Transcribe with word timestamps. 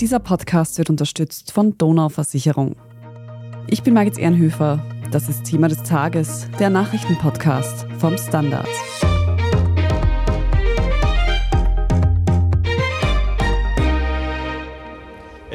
Dieser 0.00 0.20
Podcast 0.20 0.78
wird 0.78 0.90
unterstützt 0.90 1.50
von 1.50 1.76
Donau 1.76 2.08
Versicherung. 2.08 2.76
Ich 3.66 3.82
bin 3.82 3.94
Margit 3.94 4.16
Ehrenhöfer. 4.16 4.80
Das 5.10 5.28
ist 5.28 5.42
Thema 5.42 5.66
des 5.66 5.82
Tages, 5.82 6.48
der 6.60 6.70
Nachrichtenpodcast 6.70 7.84
vom 7.98 8.16
Standard. 8.16 8.68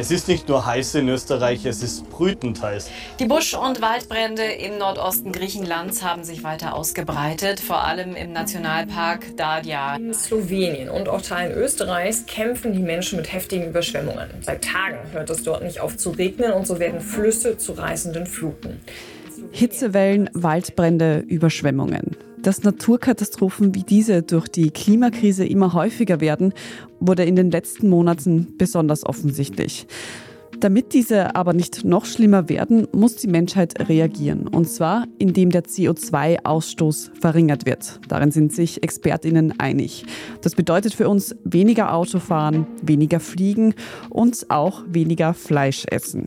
Es 0.03 0.11
ist 0.11 0.27
nicht 0.27 0.49
nur 0.49 0.65
heiß 0.65 0.95
in 0.95 1.07
Österreich, 1.07 1.65
es 1.65 1.81
ist 1.81 2.09
brütend 2.09 2.61
heiß. 2.61 2.89
Die 3.19 3.25
Busch- 3.25 3.53
und 3.53 3.81
Waldbrände 3.81 4.43
im 4.43 4.77
Nordosten 4.77 5.31
Griechenlands 5.31 6.03
haben 6.03 6.25
sich 6.25 6.43
weiter 6.43 6.75
ausgebreitet, 6.75 7.61
vor 7.61 7.85
allem 7.85 8.13
im 8.13 8.33
Nationalpark 8.33 9.37
Dadia. 9.37 9.95
In 9.95 10.13
Slowenien 10.13 10.89
und 10.89 11.07
auch 11.07 11.21
Teilen 11.21 11.57
Österreichs 11.57 12.25
kämpfen 12.25 12.73
die 12.73 12.81
Menschen 12.81 13.15
mit 13.15 13.31
heftigen 13.31 13.69
Überschwemmungen. 13.69 14.27
Seit 14.41 14.65
Tagen 14.65 15.09
hört 15.13 15.29
es 15.29 15.41
dort 15.43 15.63
nicht 15.63 15.79
auf 15.79 15.95
zu 15.95 16.09
regnen 16.09 16.51
und 16.51 16.67
so 16.67 16.79
werden 16.79 16.99
Flüsse 16.99 17.57
zu 17.57 17.71
reißenden 17.71 18.25
Fluten. 18.25 18.81
Hitzewellen, 19.55 20.31
Waldbrände, 20.33 21.23
Überschwemmungen. 21.27 22.17
Dass 22.41 22.63
Naturkatastrophen 22.63 23.75
wie 23.75 23.83
diese 23.83 24.23
durch 24.23 24.47
die 24.47 24.71
Klimakrise 24.71 25.45
immer 25.45 25.73
häufiger 25.73 26.19
werden, 26.21 26.53
wurde 26.99 27.23
in 27.23 27.35
den 27.35 27.51
letzten 27.51 27.87
Monaten 27.87 28.57
besonders 28.57 29.05
offensichtlich. 29.05 29.85
Damit 30.59 30.93
diese 30.93 31.35
aber 31.35 31.53
nicht 31.53 31.85
noch 31.85 32.05
schlimmer 32.05 32.49
werden, 32.49 32.87
muss 32.93 33.17
die 33.17 33.27
Menschheit 33.27 33.87
reagieren. 33.89 34.47
Und 34.47 34.67
zwar, 34.67 35.05
indem 35.19 35.51
der 35.51 35.65
CO2-Ausstoß 35.65 37.11
verringert 37.21 37.67
wird. 37.67 37.99
Darin 38.07 38.31
sind 38.31 38.53
sich 38.53 38.81
Expertinnen 38.81 39.59
einig. 39.59 40.03
Das 40.41 40.55
bedeutet 40.55 40.95
für 40.95 41.07
uns 41.07 41.35
weniger 41.43 41.93
Autofahren, 41.93 42.65
weniger 42.81 43.19
Fliegen 43.19 43.75
und 44.09 44.49
auch 44.49 44.83
weniger 44.87 45.35
Fleisch 45.35 45.85
essen. 45.91 46.25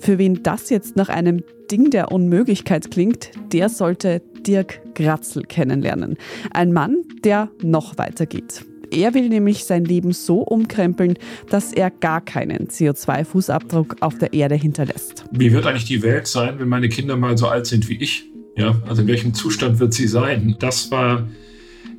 Für 0.00 0.16
wen 0.16 0.42
das 0.42 0.70
jetzt 0.70 0.96
nach 0.96 1.10
einem 1.10 1.42
Ding 1.70 1.90
der 1.90 2.10
Unmöglichkeit 2.10 2.90
klingt, 2.90 3.30
der 3.52 3.68
sollte 3.68 4.22
Dirk 4.46 4.80
Gratzel 4.94 5.42
kennenlernen. 5.44 6.16
Ein 6.52 6.72
Mann, 6.72 6.96
der 7.22 7.50
noch 7.62 7.98
weiter 7.98 8.24
geht. 8.24 8.64
Er 8.90 9.12
will 9.14 9.28
nämlich 9.28 9.64
sein 9.64 9.84
Leben 9.84 10.12
so 10.12 10.40
umkrempeln, 10.40 11.16
dass 11.50 11.72
er 11.72 11.90
gar 11.90 12.22
keinen 12.22 12.68
CO2-Fußabdruck 12.68 13.98
auf 14.00 14.18
der 14.18 14.32
Erde 14.32 14.56
hinterlässt. 14.56 15.26
Wie 15.30 15.52
wird 15.52 15.66
eigentlich 15.66 15.84
die 15.84 16.02
Welt 16.02 16.26
sein, 16.26 16.58
wenn 16.58 16.68
meine 16.68 16.88
Kinder 16.88 17.16
mal 17.16 17.36
so 17.36 17.46
alt 17.46 17.66
sind 17.66 17.88
wie 17.88 17.96
ich? 17.96 18.24
Ja, 18.56 18.80
also 18.88 19.02
in 19.02 19.08
welchem 19.08 19.34
Zustand 19.34 19.78
wird 19.78 19.92
sie 19.92 20.08
sein? 20.08 20.56
Das 20.58 20.90
war 20.90 21.28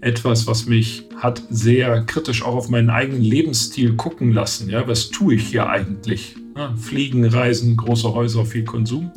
etwas, 0.01 0.47
was 0.47 0.65
mich 0.65 1.07
hat 1.15 1.43
sehr 1.49 2.01
kritisch 2.01 2.43
auch 2.43 2.55
auf 2.55 2.69
meinen 2.69 2.89
eigenen 2.89 3.21
Lebensstil 3.21 3.95
gucken 3.95 4.33
lassen. 4.33 4.69
Ja, 4.69 4.87
was 4.87 5.11
tue 5.11 5.35
ich 5.35 5.47
hier 5.47 5.69
eigentlich? 5.69 6.35
Ja, 6.55 6.75
Fliegen, 6.75 7.25
Reisen, 7.25 7.77
große 7.77 8.13
Häuser, 8.13 8.45
viel 8.45 8.65
Konsum. 8.65 9.11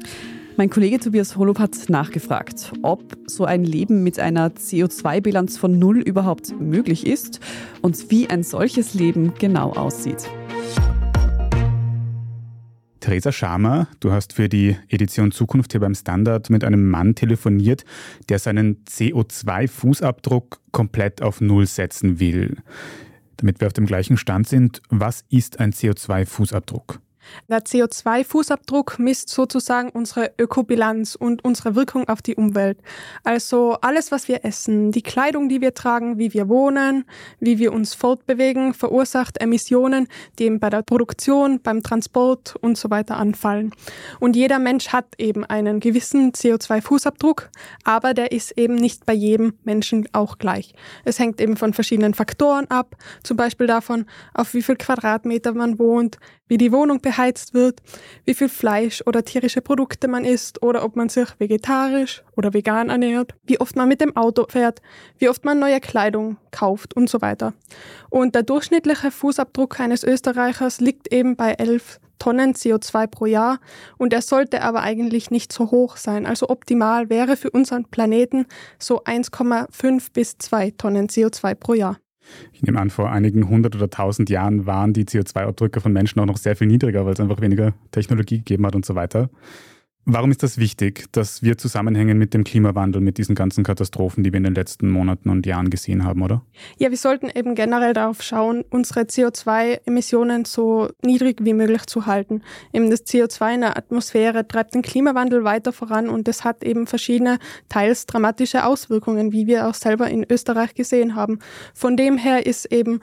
Mein 0.56 0.70
Kollege 0.70 1.00
Tobias 1.00 1.36
Holub 1.36 1.58
hat 1.58 1.88
nachgefragt, 1.88 2.72
ob 2.82 3.02
so 3.26 3.44
ein 3.44 3.64
Leben 3.64 4.04
mit 4.04 4.20
einer 4.20 4.50
CO2-Bilanz 4.50 5.58
von 5.58 5.80
null 5.80 5.98
überhaupt 5.98 6.54
möglich 6.60 7.06
ist 7.06 7.40
und 7.82 8.10
wie 8.10 8.30
ein 8.30 8.44
solches 8.44 8.94
Leben 8.94 9.34
genau 9.36 9.72
aussieht. 9.72 10.28
Theresa 13.00 13.32
Schamer, 13.32 13.88
du 13.98 14.12
hast 14.12 14.32
für 14.32 14.48
die 14.48 14.76
Edition 14.88 15.32
Zukunft 15.32 15.72
hier 15.72 15.80
beim 15.80 15.94
Standard 15.94 16.50
mit 16.50 16.62
einem 16.62 16.88
Mann 16.88 17.16
telefoniert, 17.16 17.84
der 18.28 18.38
seinen 18.38 18.84
CO2-Fußabdruck 18.84 20.58
komplett 20.70 21.20
auf 21.20 21.40
Null 21.40 21.66
setzen 21.66 22.20
will. 22.20 22.58
Damit 23.38 23.60
wir 23.60 23.66
auf 23.66 23.72
dem 23.72 23.86
gleichen 23.86 24.16
Stand 24.16 24.48
sind, 24.48 24.80
was 24.88 25.24
ist 25.28 25.58
ein 25.58 25.72
CO2-Fußabdruck? 25.72 27.00
Der 27.48 27.60
CO2-Fußabdruck 27.60 29.00
misst 29.00 29.28
sozusagen 29.28 29.90
unsere 29.90 30.32
Ökobilanz 30.38 31.14
und 31.14 31.44
unsere 31.44 31.74
Wirkung 31.74 32.08
auf 32.08 32.22
die 32.22 32.34
Umwelt. 32.34 32.78
Also 33.22 33.76
alles, 33.80 34.10
was 34.10 34.28
wir 34.28 34.44
essen, 34.44 34.92
die 34.92 35.02
Kleidung, 35.02 35.48
die 35.48 35.60
wir 35.60 35.74
tragen, 35.74 36.18
wie 36.18 36.32
wir 36.32 36.48
wohnen, 36.48 37.04
wie 37.40 37.58
wir 37.58 37.72
uns 37.72 37.94
fortbewegen, 37.94 38.74
verursacht 38.74 39.40
Emissionen, 39.40 40.08
die 40.38 40.44
eben 40.44 40.60
bei 40.60 40.70
der 40.70 40.82
Produktion, 40.82 41.60
beim 41.60 41.82
Transport 41.82 42.56
und 42.60 42.78
so 42.78 42.90
weiter 42.90 43.16
anfallen. 43.16 43.72
Und 44.20 44.36
jeder 44.36 44.58
Mensch 44.58 44.88
hat 44.88 45.06
eben 45.18 45.44
einen 45.44 45.80
gewissen 45.80 46.32
CO2-Fußabdruck, 46.32 47.48
aber 47.84 48.14
der 48.14 48.32
ist 48.32 48.52
eben 48.58 48.74
nicht 48.74 49.06
bei 49.06 49.12
jedem 49.12 49.54
Menschen 49.64 50.08
auch 50.12 50.38
gleich. 50.38 50.74
Es 51.04 51.18
hängt 51.18 51.40
eben 51.40 51.56
von 51.56 51.72
verschiedenen 51.72 52.14
Faktoren 52.14 52.66
ab, 52.70 52.96
zum 53.22 53.36
Beispiel 53.36 53.66
davon, 53.66 54.06
auf 54.32 54.54
wie 54.54 54.62
viel 54.62 54.76
Quadratmeter 54.76 55.52
man 55.52 55.78
wohnt, 55.78 56.18
wie 56.48 56.58
die 56.58 56.72
Wohnung 56.72 57.00
beheizt 57.14 57.54
wird, 57.54 57.80
wie 58.24 58.34
viel 58.34 58.48
Fleisch 58.48 59.02
oder 59.06 59.24
tierische 59.24 59.60
Produkte 59.60 60.08
man 60.08 60.24
isst 60.24 60.62
oder 60.62 60.84
ob 60.84 60.96
man 60.96 61.08
sich 61.08 61.28
vegetarisch 61.38 62.24
oder 62.36 62.52
vegan 62.52 62.90
ernährt, 62.90 63.34
wie 63.44 63.60
oft 63.60 63.76
man 63.76 63.88
mit 63.88 64.00
dem 64.00 64.16
Auto 64.16 64.46
fährt, 64.48 64.82
wie 65.18 65.28
oft 65.28 65.44
man 65.44 65.58
neue 65.58 65.80
Kleidung 65.80 66.38
kauft 66.50 66.94
und 66.94 67.08
so 67.08 67.20
weiter. 67.22 67.52
Und 68.10 68.34
der 68.34 68.42
durchschnittliche 68.42 69.10
Fußabdruck 69.10 69.78
eines 69.78 70.02
Österreichers 70.02 70.80
liegt 70.80 71.12
eben 71.12 71.36
bei 71.36 71.52
11 71.52 72.00
Tonnen 72.18 72.54
CO2 72.54 73.06
pro 73.06 73.26
Jahr 73.26 73.58
und 73.98 74.12
er 74.12 74.22
sollte 74.22 74.62
aber 74.62 74.80
eigentlich 74.82 75.30
nicht 75.30 75.52
so 75.52 75.70
hoch 75.70 75.96
sein. 75.96 76.26
Also 76.26 76.48
optimal 76.48 77.10
wäre 77.10 77.36
für 77.36 77.50
unseren 77.50 77.84
Planeten 77.84 78.46
so 78.78 79.04
1,5 79.04 80.08
bis 80.12 80.38
2 80.38 80.72
Tonnen 80.72 81.08
CO2 81.08 81.54
pro 81.54 81.74
Jahr. 81.74 81.98
Ich 82.52 82.62
nehme 82.62 82.80
an, 82.80 82.90
vor 82.90 83.10
einigen 83.10 83.48
hundert 83.48 83.76
oder 83.76 83.90
tausend 83.90 84.30
Jahren 84.30 84.66
waren 84.66 84.92
die 84.92 85.04
CO2-Abdrücke 85.04 85.80
von 85.80 85.92
Menschen 85.92 86.20
auch 86.20 86.26
noch 86.26 86.36
sehr 86.36 86.56
viel 86.56 86.66
niedriger, 86.66 87.04
weil 87.04 87.14
es 87.14 87.20
einfach 87.20 87.40
weniger 87.40 87.74
Technologie 87.90 88.38
gegeben 88.38 88.66
hat 88.66 88.74
und 88.74 88.84
so 88.84 88.94
weiter. 88.94 89.30
Warum 90.06 90.30
ist 90.30 90.42
das 90.42 90.58
wichtig, 90.58 91.06
dass 91.12 91.42
wir 91.42 91.56
zusammenhängen 91.56 92.18
mit 92.18 92.34
dem 92.34 92.44
Klimawandel, 92.44 93.00
mit 93.00 93.16
diesen 93.16 93.34
ganzen 93.34 93.64
Katastrophen, 93.64 94.22
die 94.22 94.32
wir 94.32 94.36
in 94.36 94.44
den 94.44 94.54
letzten 94.54 94.90
Monaten 94.90 95.30
und 95.30 95.46
Jahren 95.46 95.70
gesehen 95.70 96.04
haben, 96.04 96.20
oder? 96.20 96.42
Ja, 96.76 96.90
wir 96.90 96.98
sollten 96.98 97.30
eben 97.34 97.54
generell 97.54 97.94
darauf 97.94 98.22
schauen, 98.22 98.64
unsere 98.68 99.00
CO2-Emissionen 99.00 100.44
so 100.44 100.90
niedrig 101.02 101.38
wie 101.42 101.54
möglich 101.54 101.86
zu 101.86 102.04
halten. 102.04 102.42
Eben 102.74 102.90
das 102.90 103.06
CO2 103.06 103.54
in 103.54 103.60
der 103.62 103.78
Atmosphäre 103.78 104.46
treibt 104.46 104.74
den 104.74 104.82
Klimawandel 104.82 105.42
weiter 105.42 105.72
voran 105.72 106.10
und 106.10 106.28
das 106.28 106.44
hat 106.44 106.62
eben 106.64 106.86
verschiedene, 106.86 107.38
teils 107.70 108.04
dramatische 108.04 108.66
Auswirkungen, 108.66 109.32
wie 109.32 109.46
wir 109.46 109.66
auch 109.66 109.74
selber 109.74 110.10
in 110.10 110.26
Österreich 110.28 110.74
gesehen 110.74 111.14
haben. 111.14 111.38
Von 111.72 111.96
dem 111.96 112.18
her 112.18 112.44
ist 112.44 112.70
eben 112.70 113.00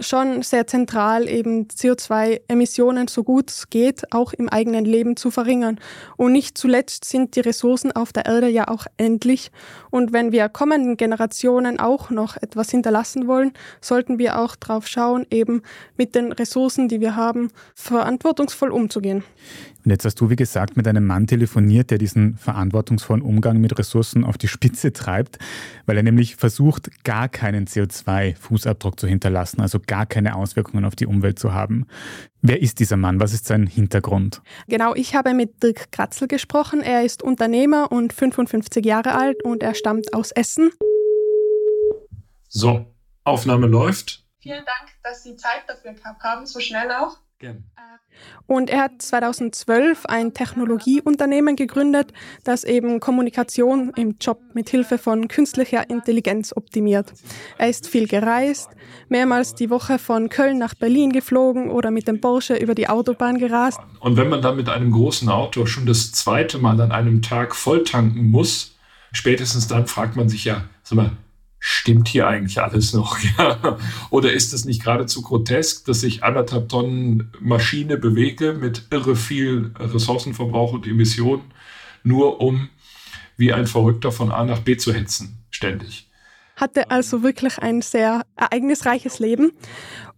schon 0.00 0.42
sehr 0.42 0.66
zentral, 0.66 1.28
eben 1.28 1.66
CO2-Emissionen 1.68 3.08
so 3.08 3.24
gut 3.24 3.50
es 3.50 3.70
geht, 3.70 4.12
auch 4.12 4.32
im 4.32 4.48
eigenen 4.48 4.84
Leben 4.84 5.16
zu 5.16 5.30
verringern. 5.30 5.78
Und 6.16 6.32
nicht 6.32 6.56
zuletzt 6.56 7.04
sind 7.04 7.36
die 7.36 7.40
Ressourcen 7.40 7.92
auf 7.92 8.12
der 8.12 8.26
Erde 8.26 8.48
ja 8.48 8.68
auch 8.68 8.86
endlich. 8.96 9.50
Und 9.90 10.12
wenn 10.12 10.32
wir 10.32 10.48
kommenden 10.48 10.96
Generationen 10.96 11.78
auch 11.78 12.10
noch 12.10 12.36
etwas 12.36 12.70
hinterlassen 12.70 13.26
wollen, 13.26 13.52
sollten 13.80 14.18
wir 14.18 14.38
auch 14.38 14.56
darauf 14.56 14.86
schauen, 14.86 15.26
eben 15.30 15.62
mit 15.96 16.14
den 16.14 16.32
Ressourcen, 16.32 16.88
die 16.88 17.00
wir 17.00 17.16
haben, 17.16 17.50
verantwortungsvoll 17.74 18.70
umzugehen. 18.70 19.24
Und 19.84 19.92
jetzt 19.92 20.04
hast 20.04 20.20
du, 20.20 20.28
wie 20.28 20.36
gesagt, 20.36 20.76
mit 20.76 20.86
einem 20.86 21.06
Mann 21.06 21.26
telefoniert, 21.26 21.90
der 21.90 21.96
diesen 21.96 22.36
verantwortungsvollen 22.36 23.22
Umgang 23.22 23.58
mit 23.58 23.78
Ressourcen 23.78 24.22
auf 24.22 24.36
die 24.36 24.48
Spitze 24.48 24.92
treibt, 24.92 25.38
weil 25.86 25.96
er 25.96 26.02
nämlich 26.02 26.36
versucht, 26.36 27.04
gar 27.04 27.28
keinen 27.28 27.66
CO2-Fußabdruck 27.66 28.98
zu 28.98 29.06
hinterlassen, 29.06 29.62
also 29.62 29.80
gar 29.88 30.06
keine 30.06 30.36
Auswirkungen 30.36 30.84
auf 30.84 30.94
die 30.94 31.06
Umwelt 31.06 31.40
zu 31.40 31.52
haben. 31.52 31.88
Wer 32.40 32.62
ist 32.62 32.78
dieser 32.78 32.96
Mann? 32.96 33.18
Was 33.18 33.32
ist 33.32 33.46
sein 33.46 33.66
Hintergrund? 33.66 34.40
Genau, 34.68 34.94
ich 34.94 35.16
habe 35.16 35.34
mit 35.34 35.60
Dirk 35.64 35.90
Kratzel 35.90 36.28
gesprochen. 36.28 36.80
Er 36.80 37.04
ist 37.04 37.24
Unternehmer 37.24 37.90
und 37.90 38.12
55 38.12 38.86
Jahre 38.86 39.16
alt 39.16 39.42
und 39.42 39.64
er 39.64 39.74
stammt 39.74 40.14
aus 40.14 40.30
Essen. 40.30 40.70
So, 42.48 42.86
Aufnahme 43.24 43.66
läuft. 43.66 44.24
Vielen 44.40 44.64
Dank, 44.64 44.90
dass 45.02 45.24
Sie 45.24 45.36
Zeit 45.36 45.64
dafür 45.66 45.94
gehabt 45.94 46.22
haben, 46.22 46.46
so 46.46 46.60
schnell 46.60 46.90
auch. 46.92 47.18
Und 48.46 48.70
er 48.70 48.84
hat 48.84 49.02
2012 49.02 50.06
ein 50.06 50.34
Technologieunternehmen 50.34 51.54
gegründet, 51.54 52.12
das 52.44 52.64
eben 52.64 52.98
Kommunikation 52.98 53.92
im 53.96 54.16
Job 54.20 54.40
mit 54.54 54.70
Hilfe 54.70 54.98
von 54.98 55.28
künstlicher 55.28 55.88
Intelligenz 55.88 56.52
optimiert. 56.56 57.12
Er 57.58 57.68
ist 57.68 57.86
viel 57.86 58.08
gereist, 58.08 58.70
mehrmals 59.08 59.54
die 59.54 59.70
Woche 59.70 59.98
von 59.98 60.28
Köln 60.30 60.58
nach 60.58 60.74
Berlin 60.74 61.12
geflogen 61.12 61.70
oder 61.70 61.90
mit 61.90 62.08
dem 62.08 62.20
Porsche 62.20 62.56
über 62.56 62.74
die 62.74 62.88
Autobahn 62.88 63.38
gerast. 63.38 63.78
Und 64.00 64.16
wenn 64.16 64.28
man 64.28 64.42
dann 64.42 64.56
mit 64.56 64.68
einem 64.68 64.90
großen 64.90 65.28
Auto 65.28 65.66
schon 65.66 65.86
das 65.86 66.12
zweite 66.12 66.58
Mal 66.58 66.80
an 66.80 66.90
einem 66.90 67.22
Tag 67.22 67.54
volltanken 67.54 68.30
muss, 68.30 68.76
spätestens 69.12 69.68
dann 69.68 69.86
fragt 69.86 70.16
man 70.16 70.28
sich 70.28 70.44
ja, 70.44 70.64
sag 70.82 70.96
mal, 70.96 71.10
stimmt 71.58 72.08
hier 72.08 72.26
eigentlich 72.26 72.60
alles 72.60 72.92
noch? 72.92 73.18
Oder 74.10 74.32
ist 74.32 74.52
es 74.52 74.64
nicht 74.64 74.84
geradezu 74.84 75.22
grotesk, 75.22 75.86
dass 75.86 76.02
ich 76.02 76.22
anderthalb 76.22 76.68
Tonnen 76.68 77.32
Maschine 77.40 77.96
bewege 77.96 78.54
mit 78.54 78.86
irre 78.90 79.16
viel 79.16 79.72
Ressourcenverbrauch 79.78 80.72
und 80.72 80.86
Emissionen, 80.86 81.44
nur 82.02 82.40
um 82.40 82.68
wie 83.36 83.52
ein 83.52 83.66
Verrückter 83.66 84.12
von 84.12 84.32
A 84.32 84.44
nach 84.44 84.60
B 84.60 84.76
zu 84.76 84.92
hetzen, 84.92 85.38
ständig? 85.50 86.08
hatte 86.58 86.90
also 86.90 87.22
wirklich 87.22 87.58
ein 87.58 87.82
sehr 87.82 88.22
ereignisreiches 88.36 89.18
Leben 89.18 89.52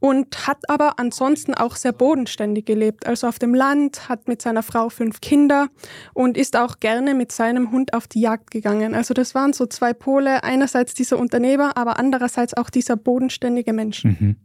und 0.01 0.47
hat 0.47 0.69
aber 0.69 0.99
ansonsten 0.99 1.55
auch 1.55 1.77
sehr 1.77 1.93
bodenständig 1.93 2.65
gelebt. 2.67 3.07
Also 3.07 3.29
auf 3.29 3.39
dem 3.39 3.55
Land, 3.55 4.09
hat 4.09 4.27
mit 4.27 4.43
seiner 4.43 4.63
Frau 4.63 4.89
fünf 4.89 5.21
Kinder 5.21 5.69
und 6.15 6.37
ist 6.37 6.57
auch 6.57 6.81
gerne 6.81 7.15
mit 7.15 7.33
seinem 7.33 7.71
Hund 7.71 7.95
auf 7.95 8.09
die 8.09 8.21
Jagd 8.21 8.51
gegangen. 8.51 8.95
Also 8.95 9.15
das 9.15 9.35
waren 9.35 9.53
so 9.53 9.67
zwei 9.67 9.93
Pole, 9.93 10.43
einerseits 10.43 10.95
dieser 10.95 11.19
Unternehmer, 11.19 11.77
aber 11.77 11.99
andererseits 11.99 12.55
auch 12.55 12.71
dieser 12.71 12.97
bodenständige 12.97 13.73
Mensch. 13.73 14.05
Mhm. 14.05 14.37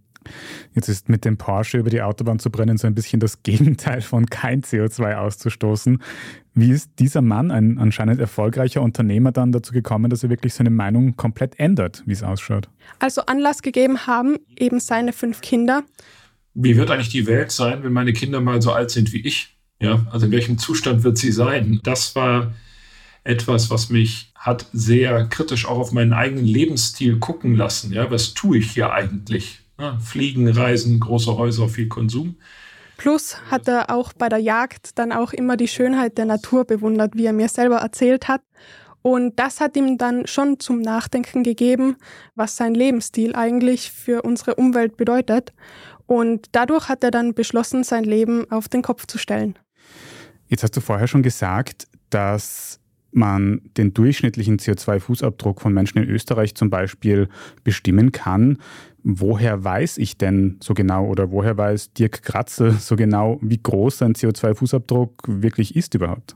Jetzt 0.74 0.90
ist 0.90 1.10
mit 1.10 1.26
dem 1.26 1.38
Porsche 1.38 1.78
über 1.78 1.90
die 1.90 2.02
Autobahn 2.02 2.40
zu 2.40 2.50
brennen 2.50 2.78
so 2.78 2.88
ein 2.88 2.96
bisschen 2.96 3.20
das 3.20 3.44
Gegenteil 3.44 4.02
von 4.02 4.26
kein 4.28 4.62
CO2 4.62 5.16
auszustoßen. 5.16 6.02
Wie 6.54 6.72
ist 6.72 6.92
dieser 7.00 7.22
Mann, 7.22 7.52
ein 7.52 7.80
anscheinend 7.80 8.20
erfolgreicher 8.20 8.82
Unternehmer, 8.82 9.32
dann 9.32 9.52
dazu 9.52 9.74
gekommen, 9.74 10.10
dass 10.10 10.24
er 10.24 10.30
wirklich 10.30 10.54
seine 10.54 10.70
Meinung 10.70 11.16
komplett 11.18 11.60
ändert, 11.60 12.04
wie 12.06 12.14
es 12.14 12.24
ausschaut? 12.24 12.70
Also 13.00 13.22
Anlass 13.26 13.62
gegeben 13.62 14.08
haben 14.08 14.38
eben 14.58 14.80
seine 14.80 15.12
fünf 15.12 15.42
Kinder. 15.42 15.84
Wie 16.54 16.78
wird 16.78 16.90
eigentlich 16.92 17.10
die 17.10 17.28
Welt 17.28 17.52
sein, 17.52 17.84
wenn 17.84 17.92
meine 17.92 18.14
Kinder 18.14 18.40
mal 18.40 18.62
so 18.62 18.72
alt 18.72 18.90
sind 18.90 19.12
wie 19.12 19.22
ich? 19.22 19.58
Ja, 19.82 20.06
also 20.12 20.28
in 20.28 20.32
welchem 20.32 20.58
Zustand 20.58 21.04
wird 21.04 21.18
sie 21.18 21.34
sein? 21.34 21.82
Das 21.84 22.16
war 22.16 22.54
etwas, 23.26 23.70
was 23.70 23.90
mich 23.90 24.32
hat 24.36 24.68
sehr 24.72 25.26
kritisch 25.26 25.66
auch 25.66 25.80
auf 25.80 25.92
meinen 25.92 26.14
eigenen 26.14 26.46
Lebensstil 26.46 27.18
gucken 27.20 27.56
lassen. 27.56 27.92
Ja, 27.92 28.10
was 28.12 28.34
tue 28.34 28.60
ich 28.60 28.72
hier 28.72 28.94
eigentlich? 28.94 29.65
Ja, 29.80 29.98
Fliegen, 30.00 30.48
Reisen, 30.48 31.00
große 31.00 31.38
Häuser, 31.38 31.68
viel 31.68 31.88
Konsum. 31.88 32.36
Plus 32.98 33.38
hat 33.52 33.68
er 33.68 33.90
auch 33.90 34.14
bei 34.14 34.30
der 34.30 34.40
Jagd 34.40 34.98
dann 34.98 35.12
auch 35.12 35.34
immer 35.34 35.58
die 35.58 35.68
Schönheit 35.68 36.18
der 36.18 36.26
Natur 36.26 36.64
bewundert, 36.64 37.16
wie 37.16 37.26
er 37.26 37.34
mir 37.34 37.50
selber 37.50 37.78
erzählt 37.78 38.28
hat. 38.28 38.42
Und 39.02 39.38
das 39.38 39.60
hat 39.60 39.76
ihm 39.78 39.98
dann 39.98 40.26
schon 40.26 40.60
zum 40.60 40.82
Nachdenken 40.82 41.44
gegeben, 41.44 41.98
was 42.36 42.56
sein 42.56 42.74
Lebensstil 42.74 43.36
eigentlich 43.36 43.92
für 43.92 44.24
unsere 44.24 44.56
Umwelt 44.56 44.98
bedeutet. 44.98 45.54
Und 46.08 46.48
dadurch 46.54 46.90
hat 46.90 47.04
er 47.04 47.12
dann 47.12 47.34
beschlossen, 47.34 47.84
sein 47.84 48.04
Leben 48.04 48.50
auf 48.50 48.70
den 48.70 48.82
Kopf 48.82 49.06
zu 49.06 49.18
stellen. 49.18 49.60
Jetzt 50.48 50.64
hast 50.64 50.76
du 50.76 50.82
vorher 50.82 51.08
schon 51.08 51.24
gesagt, 51.24 51.88
dass 52.10 52.80
man 53.12 53.62
den 53.78 53.94
durchschnittlichen 53.94 54.58
CO2-Fußabdruck 54.58 55.62
von 55.62 55.74
Menschen 55.74 56.00
in 56.00 56.10
Österreich 56.10 56.56
zum 56.56 56.70
Beispiel 56.70 57.30
bestimmen 57.64 58.12
kann. 58.12 58.58
Woher 59.08 59.64
weiß 59.64 60.00
ich 60.00 60.18
denn 60.18 60.58
so 60.64 60.74
genau 60.74 61.06
oder 61.06 61.30
woher 61.30 61.56
weiß 61.56 61.94
Dirk 61.94 62.24
Kratzel 62.24 62.72
so 62.72 62.96
genau, 62.96 63.38
wie 63.40 63.62
groß 63.62 64.00
sein 64.00 64.16
CO2-Fußabdruck 64.16 65.12
wirklich 65.28 65.76
ist 65.76 65.94
überhaupt? 65.94 66.36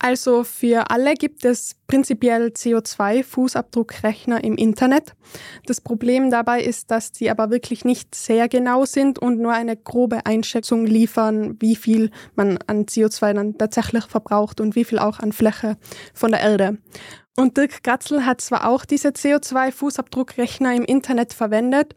Also 0.00 0.42
für 0.42 0.90
alle 0.90 1.14
gibt 1.14 1.44
es 1.44 1.76
prinzipiell 1.86 2.48
CO2-Fußabdruckrechner 2.48 4.42
im 4.42 4.56
Internet. 4.56 5.14
Das 5.66 5.80
Problem 5.80 6.30
dabei 6.30 6.60
ist, 6.60 6.90
dass 6.90 7.12
die 7.12 7.30
aber 7.30 7.50
wirklich 7.50 7.84
nicht 7.84 8.16
sehr 8.16 8.48
genau 8.48 8.84
sind 8.84 9.20
und 9.20 9.38
nur 9.38 9.52
eine 9.52 9.76
grobe 9.76 10.26
Einschätzung 10.26 10.86
liefern, 10.86 11.56
wie 11.60 11.76
viel 11.76 12.10
man 12.34 12.58
an 12.66 12.86
CO2 12.86 13.32
dann 13.34 13.58
tatsächlich 13.58 14.06
verbraucht 14.06 14.60
und 14.60 14.74
wie 14.74 14.84
viel 14.84 14.98
auch 14.98 15.20
an 15.20 15.30
Fläche 15.30 15.76
von 16.14 16.32
der 16.32 16.40
Erde. 16.40 16.78
Und 17.38 17.56
Dirk 17.56 17.84
Gatzel 17.84 18.26
hat 18.26 18.40
zwar 18.40 18.68
auch 18.68 18.84
diese 18.84 19.10
CO2-Fußabdruckrechner 19.10 20.74
im 20.74 20.82
Internet 20.84 21.32
verwendet, 21.32 21.94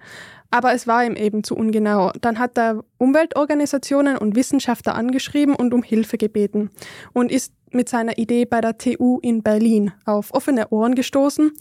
aber 0.51 0.71
es 0.71 0.85
war 0.85 1.03
ihm 1.03 1.15
eben 1.15 1.43
zu 1.43 1.55
ungenau. 1.55 2.11
Dann 2.21 2.37
hat 2.37 2.59
er 2.59 2.83
Umweltorganisationen 2.99 4.19
und 4.19 4.35
Wissenschaftler 4.35 4.93
angeschrieben 4.93 5.55
und 5.55 5.73
um 5.73 5.81
Hilfe 5.81 6.19
gebeten 6.19 6.69
und 7.13 7.31
ist 7.31 7.53
mit 7.71 7.89
seiner 7.89 8.19
Idee 8.19 8.45
bei 8.45 8.61
der 8.61 8.77
TU 8.77 9.17
in 9.23 9.41
Berlin 9.41 9.93
auf 10.05 10.31
offene 10.31 10.69
Ohren 10.69 10.93
gestoßen. 10.93 11.51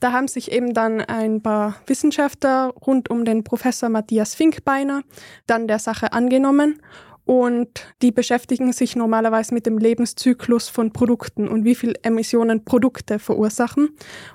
Da 0.00 0.10
haben 0.10 0.26
sich 0.26 0.50
eben 0.50 0.74
dann 0.74 1.00
ein 1.00 1.40
paar 1.40 1.76
Wissenschaftler 1.86 2.74
rund 2.84 3.08
um 3.08 3.24
den 3.24 3.44
Professor 3.44 3.88
Matthias 3.88 4.34
Finkbeiner 4.34 5.02
dann 5.46 5.68
der 5.68 5.78
Sache 5.78 6.12
angenommen 6.12 6.82
und 7.28 7.68
die 8.00 8.10
beschäftigen 8.10 8.72
sich 8.72 8.96
normalerweise 8.96 9.52
mit 9.52 9.66
dem 9.66 9.76
Lebenszyklus 9.76 10.70
von 10.70 10.94
Produkten 10.94 11.46
und 11.46 11.62
wie 11.62 11.74
viel 11.74 11.92
Emissionen 12.02 12.64
Produkte 12.64 13.18
verursachen 13.18 13.90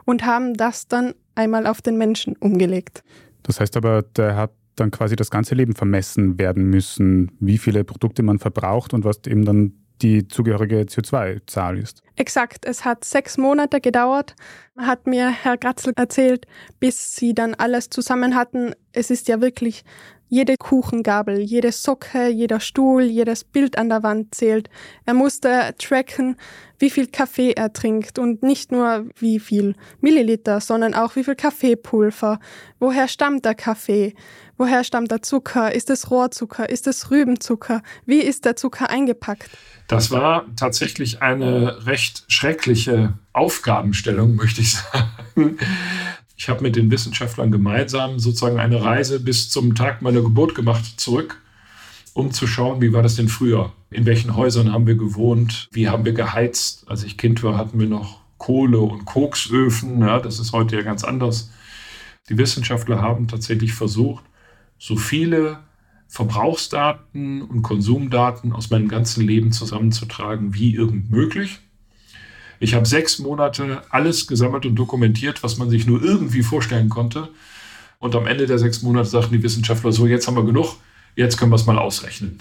und 0.05 0.27
haben 0.27 0.53
das 0.53 0.87
dann 0.87 1.15
einmal 1.33 1.65
auf 1.65 1.81
den 1.81 1.97
Menschen 1.97 2.35
umgelegt. 2.37 3.03
Das 3.41 3.59
heißt 3.59 3.77
aber, 3.77 4.03
der 4.03 4.35
hat 4.35 4.51
dann 4.75 4.91
quasi 4.91 5.15
das 5.15 5.31
ganze 5.31 5.55
Leben 5.55 5.73
vermessen 5.73 6.37
werden 6.37 6.69
müssen, 6.69 7.31
wie 7.39 7.57
viele 7.57 7.83
Produkte 7.83 8.21
man 8.21 8.37
verbraucht 8.37 8.93
und 8.93 9.05
was 9.05 9.21
eben 9.25 9.43
dann 9.43 9.73
die 10.03 10.27
zugehörige 10.27 10.81
CO2-Zahl 10.81 11.79
ist. 11.79 12.03
Exakt, 12.15 12.63
es 12.63 12.85
hat 12.85 13.05
sechs 13.05 13.39
Monate 13.39 13.81
gedauert, 13.81 14.35
hat 14.77 15.07
mir 15.07 15.31
Herr 15.31 15.57
Gratzel 15.57 15.93
erzählt, 15.95 16.45
bis 16.79 17.15
sie 17.15 17.33
dann 17.33 17.55
alles 17.55 17.89
zusammen 17.89 18.35
hatten. 18.35 18.73
Es 18.91 19.09
ist 19.09 19.27
ja 19.29 19.41
wirklich 19.41 19.83
jede 20.33 20.57
Kuchengabel, 20.57 21.41
jede 21.41 21.71
Socke, 21.71 22.27
jeder 22.27 22.59
Stuhl, 22.59 23.03
jedes 23.03 23.43
Bild 23.43 23.77
an 23.77 23.89
der 23.89 24.01
Wand 24.01 24.33
zählt. 24.33 24.67
Er 25.05 25.13
musste 25.13 25.75
tracken, 25.77 26.37
wie 26.79 26.89
viel 26.89 27.05
Kaffee 27.05 27.51
er 27.51 27.71
trinkt 27.71 28.17
und 28.17 28.41
nicht 28.41 28.71
nur 28.71 29.05
wie 29.19 29.39
viel 29.39 29.75
Milliliter, 30.01 30.59
sondern 30.59 30.95
auch 30.95 31.15
wie 31.15 31.23
viel 31.23 31.35
Kaffeepulver. 31.35 32.39
Woher 32.79 33.07
stammt 33.07 33.45
der 33.45 33.53
Kaffee? 33.53 34.15
Woher 34.57 34.83
stammt 34.83 35.11
der 35.11 35.21
Zucker? 35.21 35.71
Ist 35.71 35.91
es 35.91 36.09
Rohrzucker? 36.09 36.67
Ist 36.67 36.87
es 36.87 37.11
Rübenzucker? 37.11 37.83
Wie 38.07 38.19
ist 38.19 38.45
der 38.45 38.55
Zucker 38.55 38.89
eingepackt? 38.89 39.51
Das 39.87 40.09
war 40.09 40.47
tatsächlich 40.55 41.21
eine 41.21 41.85
recht 41.85 42.23
schreckliche 42.27 43.13
Aufgabenstellung, 43.33 44.35
möchte 44.35 44.61
ich 44.61 44.73
sagen. 44.73 45.59
Ich 46.35 46.49
habe 46.49 46.61
mit 46.61 46.75
den 46.75 46.89
Wissenschaftlern 46.91 47.51
gemeinsam 47.51 48.19
sozusagen 48.19 48.59
eine 48.59 48.81
Reise 48.83 49.19
bis 49.19 49.49
zum 49.49 49.75
Tag 49.75 50.01
meiner 50.01 50.21
Geburt 50.21 50.55
gemacht 50.55 50.99
zurück, 50.99 51.41
um 52.13 52.31
zu 52.31 52.47
schauen, 52.47 52.81
wie 52.81 52.93
war 52.93 53.03
das 53.03 53.15
denn 53.15 53.27
früher? 53.27 53.71
In 53.89 54.05
welchen 54.05 54.35
Häusern 54.35 54.71
haben 54.71 54.87
wir 54.87 54.95
gewohnt? 54.95 55.69
Wie 55.71 55.87
haben 55.87 56.05
wir 56.05 56.13
geheizt? 56.13 56.85
Als 56.87 57.03
ich 57.03 57.17
Kind 57.17 57.43
war, 57.43 57.57
hatten 57.57 57.79
wir 57.79 57.87
noch 57.87 58.21
Kohle- 58.37 58.79
und 58.79 59.05
Koksöfen. 59.05 59.99
Ja, 60.01 60.19
das 60.19 60.39
ist 60.39 60.51
heute 60.51 60.75
ja 60.75 60.81
ganz 60.81 61.03
anders. 61.03 61.51
Die 62.29 62.37
Wissenschaftler 62.37 63.01
haben 63.01 63.27
tatsächlich 63.27 63.73
versucht, 63.73 64.23
so 64.77 64.95
viele 64.95 65.59
Verbrauchsdaten 66.07 67.41
und 67.41 67.63
Konsumdaten 67.63 68.53
aus 68.53 68.69
meinem 68.69 68.87
ganzen 68.87 69.25
Leben 69.25 69.51
zusammenzutragen 69.51 70.53
wie 70.53 70.75
irgend 70.75 71.09
möglich. 71.09 71.59
Ich 72.63 72.75
habe 72.75 72.85
sechs 72.85 73.19
Monate 73.19 73.81
alles 73.89 74.25
gesammelt 74.25 74.65
und 74.65 74.75
dokumentiert, 74.75 75.43
was 75.43 75.57
man 75.57 75.69
sich 75.69 75.85
nur 75.85 76.01
irgendwie 76.01 76.43
vorstellen 76.43 76.87
konnte. 76.87 77.27
Und 77.99 78.15
am 78.15 78.25
Ende 78.25 78.45
der 78.45 78.57
sechs 78.57 78.81
Monate 78.81 79.09
sagten 79.09 79.33
die 79.33 79.43
Wissenschaftler 79.43 79.91
so, 79.91 80.07
jetzt 80.07 80.27
haben 80.27 80.37
wir 80.37 80.45
genug, 80.45 80.77
jetzt 81.17 81.37
können 81.37 81.51
wir 81.51 81.57
es 81.57 81.65
mal 81.65 81.77
ausrechnen. 81.77 82.39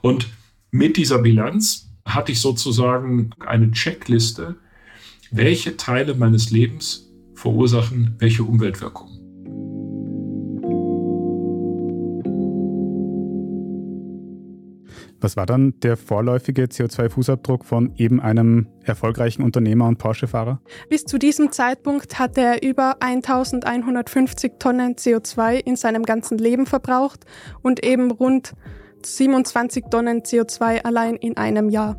und 0.00 0.28
mit 0.70 0.96
dieser 0.96 1.18
Bilanz 1.18 1.90
hatte 2.06 2.32
ich 2.32 2.40
sozusagen 2.40 3.32
eine 3.38 3.70
Checkliste, 3.72 4.56
welche 5.30 5.76
Teile 5.76 6.14
meines 6.14 6.50
Lebens 6.50 7.10
verursachen 7.34 8.14
welche 8.18 8.44
Umweltwirkungen. 8.44 9.25
Was 15.26 15.36
war 15.36 15.44
dann 15.44 15.74
der 15.80 15.96
vorläufige 15.96 16.66
CO2-Fußabdruck 16.66 17.64
von 17.64 17.92
eben 17.96 18.20
einem 18.20 18.68
erfolgreichen 18.84 19.42
Unternehmer 19.42 19.88
und 19.88 19.98
Porsche-Fahrer? 19.98 20.60
Bis 20.88 21.04
zu 21.04 21.18
diesem 21.18 21.50
Zeitpunkt 21.50 22.20
hatte 22.20 22.42
er 22.42 22.62
über 22.62 22.98
1150 23.00 24.52
Tonnen 24.60 24.94
CO2 24.94 25.56
in 25.56 25.74
seinem 25.74 26.04
ganzen 26.04 26.38
Leben 26.38 26.64
verbraucht 26.64 27.24
und 27.60 27.84
eben 27.84 28.12
rund 28.12 28.54
27 29.04 29.86
Tonnen 29.90 30.20
CO2 30.20 30.84
allein 30.84 31.16
in 31.16 31.36
einem 31.36 31.70
Jahr. 31.70 31.96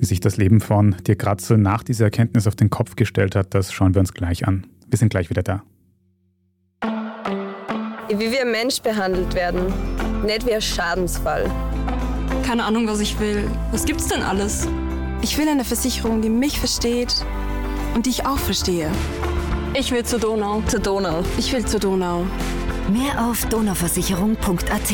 Wie 0.00 0.04
sich 0.04 0.18
das 0.18 0.36
Leben 0.36 0.60
von 0.60 0.96
Dirk 1.06 1.20
Kratzel 1.20 1.58
nach 1.58 1.84
dieser 1.84 2.06
Erkenntnis 2.06 2.48
auf 2.48 2.56
den 2.56 2.70
Kopf 2.70 2.96
gestellt 2.96 3.36
hat, 3.36 3.54
das 3.54 3.72
schauen 3.72 3.94
wir 3.94 4.00
uns 4.00 4.14
gleich 4.14 4.48
an. 4.48 4.66
Wir 4.88 4.98
sind 4.98 5.10
gleich 5.10 5.30
wieder 5.30 5.44
da 5.44 5.62
wie 8.18 8.30
wir 8.30 8.44
Mensch 8.44 8.80
behandelt 8.80 9.34
werden, 9.34 9.72
nicht 10.24 10.46
wie 10.46 10.54
ein 10.54 10.62
Schadensfall. 10.62 11.50
Keine 12.46 12.64
Ahnung, 12.64 12.86
was 12.86 13.00
ich 13.00 13.18
will. 13.18 13.50
Was 13.72 13.84
gibt's 13.84 14.08
denn 14.08 14.22
alles? 14.22 14.68
Ich 15.22 15.38
will 15.38 15.48
eine 15.48 15.64
Versicherung, 15.64 16.20
die 16.20 16.28
mich 16.28 16.58
versteht 16.58 17.24
und 17.94 18.06
die 18.06 18.10
ich 18.10 18.26
auch 18.26 18.38
verstehe. 18.38 18.90
Ich 19.74 19.90
will 19.90 20.04
zur 20.04 20.18
Donau. 20.18 20.62
Zur 20.66 20.80
Donau. 20.80 21.24
Ich 21.38 21.52
will 21.52 21.64
zur 21.64 21.80
Donau. 21.80 22.24
Mehr 22.92 23.26
auf 23.26 23.46
donauversicherung.at. 23.46 24.92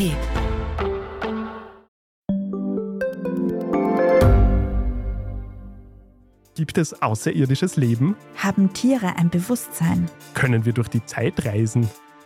Gibt 6.55 6.77
es 6.77 7.01
außerirdisches 7.01 7.75
Leben? 7.75 8.15
Haben 8.37 8.71
Tiere 8.71 9.17
ein 9.17 9.29
Bewusstsein? 9.29 10.09
Können 10.33 10.65
wir 10.65 10.73
durch 10.73 10.87
die 10.89 11.05
Zeit 11.05 11.45
reisen? 11.45 11.89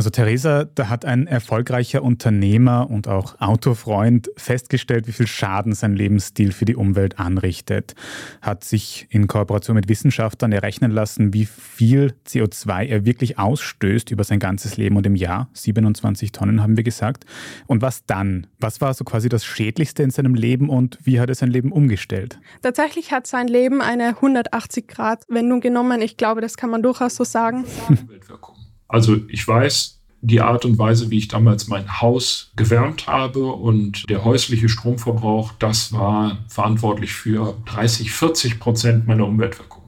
Also 0.00 0.08
Theresa, 0.08 0.64
da 0.64 0.88
hat 0.88 1.04
ein 1.04 1.26
erfolgreicher 1.26 2.02
Unternehmer 2.02 2.88
und 2.88 3.06
auch 3.06 3.38
Autofreund 3.38 4.30
festgestellt, 4.34 5.06
wie 5.06 5.12
viel 5.12 5.26
Schaden 5.26 5.74
sein 5.74 5.94
Lebensstil 5.94 6.52
für 6.52 6.64
die 6.64 6.74
Umwelt 6.74 7.18
anrichtet. 7.18 7.94
Hat 8.40 8.64
sich 8.64 9.06
in 9.10 9.26
Kooperation 9.26 9.74
mit 9.74 9.90
Wissenschaftlern 9.90 10.52
errechnen 10.52 10.90
lassen, 10.90 11.34
wie 11.34 11.44
viel 11.44 12.14
CO2 12.26 12.86
er 12.86 13.04
wirklich 13.04 13.38
ausstößt 13.38 14.10
über 14.10 14.24
sein 14.24 14.38
ganzes 14.38 14.78
Leben 14.78 14.96
und 14.96 15.04
im 15.04 15.16
Jahr. 15.16 15.50
27 15.52 16.32
Tonnen 16.32 16.62
haben 16.62 16.78
wir 16.78 16.82
gesagt. 16.82 17.26
Und 17.66 17.82
was 17.82 18.06
dann? 18.06 18.46
Was 18.58 18.80
war 18.80 18.94
so 18.94 19.04
quasi 19.04 19.28
das 19.28 19.44
Schädlichste 19.44 20.02
in 20.02 20.08
seinem 20.08 20.34
Leben 20.34 20.70
und 20.70 20.98
wie 21.02 21.20
hat 21.20 21.28
er 21.28 21.34
sein 21.34 21.50
Leben 21.50 21.72
umgestellt? 21.72 22.40
Tatsächlich 22.62 23.12
hat 23.12 23.26
sein 23.26 23.48
Leben 23.48 23.82
eine 23.82 24.12
180-Grad-Wendung 24.12 25.60
genommen. 25.60 26.00
Ich 26.00 26.16
glaube, 26.16 26.40
das 26.40 26.56
kann 26.56 26.70
man 26.70 26.82
durchaus 26.82 27.16
so 27.16 27.24
sagen. 27.24 27.66
Also 28.90 29.16
ich 29.28 29.46
weiß, 29.46 30.00
die 30.20 30.40
Art 30.40 30.64
und 30.64 30.78
Weise, 30.78 31.10
wie 31.10 31.18
ich 31.18 31.28
damals 31.28 31.68
mein 31.68 32.00
Haus 32.00 32.50
gewärmt 32.56 33.06
habe 33.06 33.52
und 33.52 34.10
der 34.10 34.24
häusliche 34.24 34.68
Stromverbrauch, 34.68 35.52
das 35.58 35.92
war 35.92 36.38
verantwortlich 36.48 37.12
für 37.12 37.56
30, 37.66 38.10
40 38.10 38.58
Prozent 38.58 39.06
meiner 39.06 39.26
Umweltwirkung. 39.26 39.84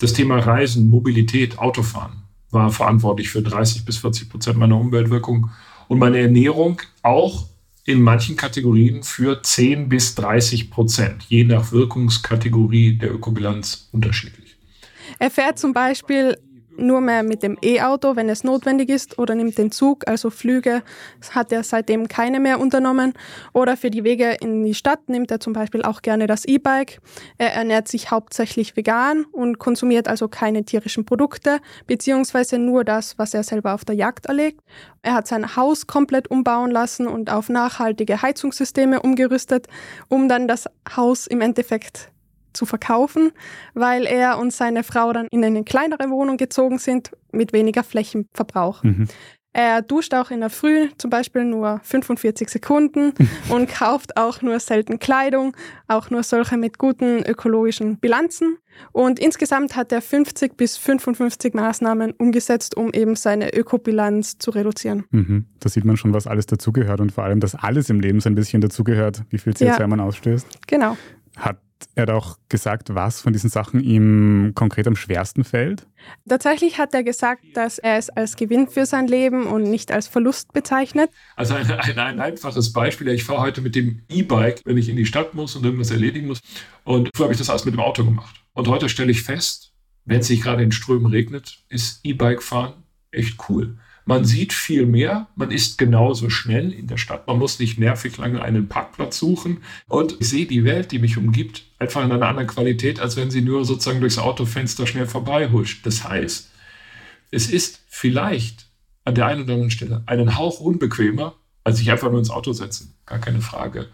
Das 0.00 0.14
Thema 0.14 0.38
Reisen, 0.38 0.88
Mobilität, 0.88 1.58
Autofahren 1.58 2.22
war 2.50 2.70
verantwortlich 2.70 3.28
für 3.28 3.42
30 3.42 3.84
bis 3.84 3.98
40 3.98 4.30
Prozent 4.30 4.58
meiner 4.58 4.78
Umweltwirkung 4.78 5.50
und 5.88 5.98
meine 5.98 6.18
Ernährung 6.18 6.80
auch 7.02 7.46
in 7.84 8.02
manchen 8.02 8.36
Kategorien 8.36 9.02
für 9.02 9.42
10 9.42 9.88
bis 9.88 10.14
30 10.16 10.70
Prozent, 10.70 11.24
je 11.28 11.44
nach 11.44 11.70
Wirkungskategorie 11.70 12.98
der 12.98 13.12
Ökobilanz 13.12 13.88
unterschiedlich. 13.92 14.56
Er 15.18 15.30
fährt 15.30 15.58
zum 15.58 15.72
Beispiel 15.72 16.36
nur 16.78 17.00
mehr 17.00 17.22
mit 17.22 17.42
dem 17.42 17.56
E-Auto, 17.62 18.16
wenn 18.16 18.28
es 18.28 18.44
notwendig 18.44 18.88
ist, 18.88 19.18
oder 19.18 19.34
nimmt 19.34 19.58
den 19.58 19.70
Zug, 19.72 20.06
also 20.06 20.30
Flüge, 20.30 20.82
hat 21.30 21.52
er 21.52 21.62
seitdem 21.62 22.08
keine 22.08 22.40
mehr 22.40 22.60
unternommen. 22.60 23.14
Oder 23.52 23.76
für 23.76 23.90
die 23.90 24.04
Wege 24.04 24.36
in 24.40 24.64
die 24.64 24.74
Stadt 24.74 25.08
nimmt 25.08 25.30
er 25.30 25.40
zum 25.40 25.52
Beispiel 25.52 25.82
auch 25.82 26.02
gerne 26.02 26.26
das 26.26 26.44
E-Bike. 26.44 27.00
Er 27.38 27.54
ernährt 27.54 27.88
sich 27.88 28.10
hauptsächlich 28.10 28.76
vegan 28.76 29.24
und 29.32 29.58
konsumiert 29.58 30.08
also 30.08 30.28
keine 30.28 30.64
tierischen 30.64 31.04
Produkte, 31.04 31.60
beziehungsweise 31.86 32.58
nur 32.58 32.84
das, 32.84 33.18
was 33.18 33.34
er 33.34 33.42
selber 33.42 33.74
auf 33.74 33.84
der 33.84 33.94
Jagd 33.94 34.26
erlegt. 34.26 34.60
Er 35.02 35.14
hat 35.14 35.28
sein 35.28 35.56
Haus 35.56 35.86
komplett 35.86 36.28
umbauen 36.30 36.70
lassen 36.70 37.06
und 37.06 37.30
auf 37.30 37.48
nachhaltige 37.48 38.22
Heizungssysteme 38.22 39.00
umgerüstet, 39.00 39.68
um 40.08 40.28
dann 40.28 40.48
das 40.48 40.66
Haus 40.96 41.26
im 41.26 41.40
Endeffekt 41.40 42.10
zu 42.56 42.66
verkaufen, 42.66 43.32
weil 43.74 44.06
er 44.06 44.38
und 44.38 44.52
seine 44.52 44.82
Frau 44.82 45.12
dann 45.12 45.28
in 45.30 45.44
eine 45.44 45.64
kleinere 45.64 46.10
Wohnung 46.10 46.36
gezogen 46.36 46.78
sind 46.78 47.12
mit 47.30 47.52
weniger 47.52 47.84
Flächenverbrauch. 47.84 48.82
Mhm. 48.82 49.08
Er 49.58 49.80
duscht 49.80 50.12
auch 50.12 50.30
in 50.30 50.40
der 50.40 50.50
Früh 50.50 50.90
zum 50.98 51.08
Beispiel 51.08 51.42
nur 51.42 51.80
45 51.82 52.50
Sekunden 52.50 53.14
und 53.48 53.70
kauft 53.70 54.18
auch 54.18 54.42
nur 54.42 54.60
selten 54.60 54.98
Kleidung, 54.98 55.56
auch 55.88 56.10
nur 56.10 56.22
solche 56.24 56.58
mit 56.58 56.76
guten 56.76 57.24
ökologischen 57.24 57.96
Bilanzen. 57.96 58.58
Und 58.92 59.18
insgesamt 59.18 59.74
hat 59.74 59.92
er 59.92 60.02
50 60.02 60.58
bis 60.58 60.76
55 60.76 61.54
Maßnahmen 61.54 62.12
umgesetzt, 62.18 62.76
um 62.76 62.92
eben 62.92 63.16
seine 63.16 63.54
Ökobilanz 63.54 64.36
zu 64.36 64.50
reduzieren. 64.50 65.04
Mhm. 65.10 65.46
Da 65.58 65.70
sieht 65.70 65.86
man 65.86 65.96
schon, 65.96 66.12
was 66.12 66.26
alles 66.26 66.44
dazugehört 66.44 67.00
und 67.00 67.12
vor 67.12 67.24
allem, 67.24 67.40
dass 67.40 67.54
alles 67.54 67.88
im 67.88 68.00
Leben 68.00 68.20
so 68.20 68.28
ein 68.28 68.34
bisschen 68.34 68.60
dazugehört, 68.60 69.22
wie 69.30 69.38
viel 69.38 69.54
CO2 69.54 69.80
ja. 69.80 69.86
man 69.86 70.00
ausstößt. 70.00 70.66
Genau. 70.66 70.98
Hat 71.34 71.56
er 71.94 72.14
auch 72.14 72.38
gesagt, 72.48 72.94
was 72.94 73.20
von 73.20 73.32
diesen 73.32 73.50
Sachen 73.50 73.80
ihm 73.80 74.52
konkret 74.54 74.86
am 74.86 74.96
schwersten 74.96 75.44
fällt? 75.44 75.86
Tatsächlich 76.28 76.78
hat 76.78 76.94
er 76.94 77.02
gesagt, 77.02 77.44
dass 77.54 77.78
er 77.78 77.96
es 77.96 78.10
als 78.10 78.36
Gewinn 78.36 78.68
für 78.68 78.86
sein 78.86 79.08
Leben 79.08 79.46
und 79.46 79.64
nicht 79.64 79.92
als 79.92 80.08
Verlust 80.08 80.52
bezeichnet. 80.52 81.10
Also 81.36 81.54
ein, 81.54 81.70
ein, 81.70 81.98
ein 81.98 82.20
einfaches 82.20 82.72
Beispiel. 82.72 83.08
Ich 83.08 83.24
fahre 83.24 83.40
heute 83.40 83.60
mit 83.60 83.74
dem 83.74 84.02
E-Bike, 84.08 84.62
wenn 84.64 84.78
ich 84.78 84.88
in 84.88 84.96
die 84.96 85.06
Stadt 85.06 85.34
muss 85.34 85.56
und 85.56 85.64
irgendwas 85.64 85.90
erledigen 85.90 86.28
muss. 86.28 86.40
Und 86.84 87.10
früher 87.14 87.24
habe 87.24 87.32
ich 87.32 87.38
das 87.38 87.50
alles 87.50 87.64
mit 87.64 87.74
dem 87.74 87.80
Auto 87.80 88.04
gemacht. 88.04 88.36
Und 88.52 88.68
heute 88.68 88.88
stelle 88.88 89.10
ich 89.10 89.22
fest, 89.22 89.72
wenn 90.04 90.20
es 90.20 90.28
sich 90.28 90.40
gerade 90.40 90.62
in 90.62 90.72
Strömen 90.72 91.06
regnet, 91.06 91.58
ist 91.68 92.00
E-Bike 92.04 92.42
fahren 92.42 92.84
echt 93.16 93.38
cool. 93.48 93.78
Man 94.08 94.24
sieht 94.24 94.52
viel 94.52 94.86
mehr, 94.86 95.26
man 95.34 95.50
ist 95.50 95.78
genauso 95.78 96.30
schnell 96.30 96.72
in 96.72 96.86
der 96.86 96.96
Stadt, 96.96 97.26
man 97.26 97.40
muss 97.40 97.58
nicht 97.58 97.76
nervig 97.76 98.16
lange 98.18 98.40
einen 98.40 98.68
Parkplatz 98.68 99.18
suchen 99.18 99.58
und 99.88 100.16
ich 100.20 100.28
sehe 100.28 100.46
die 100.46 100.62
Welt, 100.62 100.92
die 100.92 101.00
mich 101.00 101.18
umgibt, 101.18 101.64
einfach 101.80 102.04
in 102.04 102.12
einer 102.12 102.28
anderen 102.28 102.46
Qualität, 102.46 103.00
als 103.00 103.16
wenn 103.16 103.32
sie 103.32 103.42
nur 103.42 103.64
sozusagen 103.64 104.00
durchs 104.00 104.18
Autofenster 104.18 104.86
schnell 104.86 105.06
vorbeihuscht. 105.06 105.84
Das 105.84 106.08
heißt, 106.08 106.50
es 107.32 107.50
ist 107.50 107.82
vielleicht 107.88 108.68
an 109.04 109.16
der 109.16 109.26
einen 109.26 109.42
oder 109.42 109.54
anderen 109.54 109.72
Stelle 109.72 110.04
einen 110.06 110.38
Hauch 110.38 110.60
unbequemer, 110.60 111.34
als 111.64 111.78
sich 111.78 111.90
einfach 111.90 112.08
nur 112.08 112.20
ins 112.20 112.30
Auto 112.30 112.52
setzen, 112.52 112.94
gar 113.06 113.18
keine 113.18 113.40
Frage. 113.40 113.88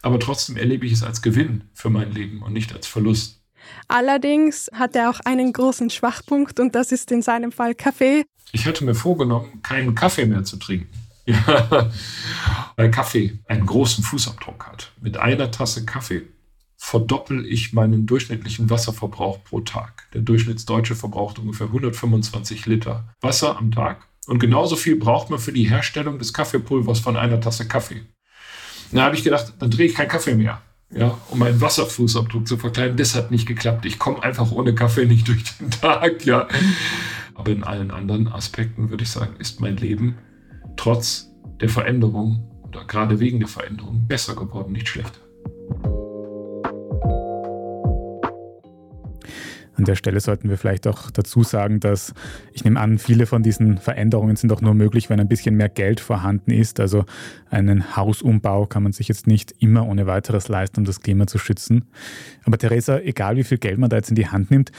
Aber 0.00 0.20
trotzdem 0.20 0.56
erlebe 0.56 0.86
ich 0.86 0.92
es 0.92 1.02
als 1.02 1.22
Gewinn 1.22 1.62
für 1.74 1.90
mein 1.90 2.12
Leben 2.12 2.42
und 2.42 2.52
nicht 2.52 2.72
als 2.72 2.86
Verlust. 2.86 3.35
Allerdings 3.88 4.70
hat 4.72 4.96
er 4.96 5.10
auch 5.10 5.20
einen 5.24 5.52
großen 5.52 5.90
Schwachpunkt 5.90 6.60
und 6.60 6.74
das 6.74 6.92
ist 6.92 7.10
in 7.12 7.22
seinem 7.22 7.52
Fall 7.52 7.74
Kaffee. 7.74 8.24
Ich 8.52 8.66
hatte 8.66 8.84
mir 8.84 8.94
vorgenommen, 8.94 9.60
keinen 9.62 9.94
Kaffee 9.94 10.26
mehr 10.26 10.44
zu 10.44 10.56
trinken. 10.56 10.88
Ja, 11.28 11.90
weil 12.76 12.92
Kaffee 12.92 13.40
einen 13.48 13.66
großen 13.66 14.04
Fußabdruck 14.04 14.68
hat. 14.68 14.92
Mit 15.00 15.16
einer 15.16 15.50
Tasse 15.50 15.84
Kaffee 15.84 16.22
verdoppel 16.76 17.44
ich 17.46 17.72
meinen 17.72 18.06
durchschnittlichen 18.06 18.70
Wasserverbrauch 18.70 19.42
pro 19.42 19.60
Tag. 19.60 20.08
Der 20.14 20.20
Durchschnittsdeutsche 20.20 20.94
verbraucht 20.94 21.40
ungefähr 21.40 21.66
125 21.66 22.66
Liter 22.66 23.12
Wasser 23.20 23.58
am 23.58 23.72
Tag. 23.72 24.06
Und 24.28 24.38
genauso 24.38 24.76
viel 24.76 24.94
braucht 24.94 25.28
man 25.28 25.40
für 25.40 25.52
die 25.52 25.68
Herstellung 25.68 26.20
des 26.20 26.32
Kaffeepulvers 26.32 27.00
von 27.00 27.16
einer 27.16 27.40
Tasse 27.40 27.66
Kaffee. 27.66 28.06
Da 28.92 29.02
habe 29.02 29.16
ich 29.16 29.24
gedacht, 29.24 29.54
dann 29.58 29.70
drehe 29.70 29.86
ich 29.86 29.94
keinen 29.94 30.08
Kaffee 30.08 30.36
mehr 30.36 30.62
ja, 30.90 31.18
um 31.30 31.38
meinen 31.38 31.60
Wasserfußabdruck 31.60 32.46
zu 32.46 32.56
verkleinern. 32.56 32.96
Das 32.96 33.14
hat 33.14 33.30
nicht 33.30 33.46
geklappt. 33.46 33.84
Ich 33.86 33.98
komme 33.98 34.22
einfach 34.22 34.52
ohne 34.52 34.74
Kaffee 34.74 35.06
nicht 35.06 35.28
durch 35.28 35.44
den 35.58 35.70
Tag, 35.70 36.24
ja. 36.24 36.48
Aber 37.34 37.50
in 37.50 37.64
allen 37.64 37.90
anderen 37.90 38.28
Aspekten 38.28 38.90
würde 38.90 39.04
ich 39.04 39.10
sagen, 39.10 39.36
ist 39.38 39.60
mein 39.60 39.76
Leben 39.76 40.16
trotz 40.76 41.30
der 41.60 41.68
Veränderung 41.68 42.50
oder 42.62 42.84
gerade 42.84 43.20
wegen 43.20 43.40
der 43.40 43.48
Veränderung 43.48 44.06
besser 44.06 44.34
geworden, 44.36 44.72
nicht 44.72 44.88
schlechter. 44.88 45.20
An 49.76 49.84
der 49.84 49.94
Stelle 49.94 50.20
sollten 50.20 50.48
wir 50.48 50.56
vielleicht 50.56 50.86
auch 50.86 51.10
dazu 51.10 51.42
sagen, 51.42 51.80
dass 51.80 52.14
ich 52.52 52.64
nehme 52.64 52.80
an, 52.80 52.98
viele 52.98 53.26
von 53.26 53.42
diesen 53.42 53.78
Veränderungen 53.78 54.36
sind 54.36 54.50
auch 54.52 54.62
nur 54.62 54.74
möglich, 54.74 55.10
wenn 55.10 55.20
ein 55.20 55.28
bisschen 55.28 55.56
mehr 55.56 55.68
Geld 55.68 56.00
vorhanden 56.00 56.50
ist. 56.50 56.80
Also 56.80 57.04
einen 57.50 57.96
Hausumbau 57.96 58.66
kann 58.66 58.82
man 58.82 58.92
sich 58.92 59.08
jetzt 59.08 59.26
nicht 59.26 59.54
immer 59.58 59.86
ohne 59.86 60.06
weiteres 60.06 60.48
leisten, 60.48 60.80
um 60.80 60.84
das 60.86 61.00
Klima 61.00 61.26
zu 61.26 61.38
schützen. 61.38 61.84
Aber 62.44 62.56
Theresa, 62.56 62.98
egal 62.98 63.36
wie 63.36 63.44
viel 63.44 63.58
Geld 63.58 63.78
man 63.78 63.90
da 63.90 63.96
jetzt 63.96 64.08
in 64.08 64.16
die 64.16 64.28
Hand 64.28 64.50
nimmt, 64.50 64.72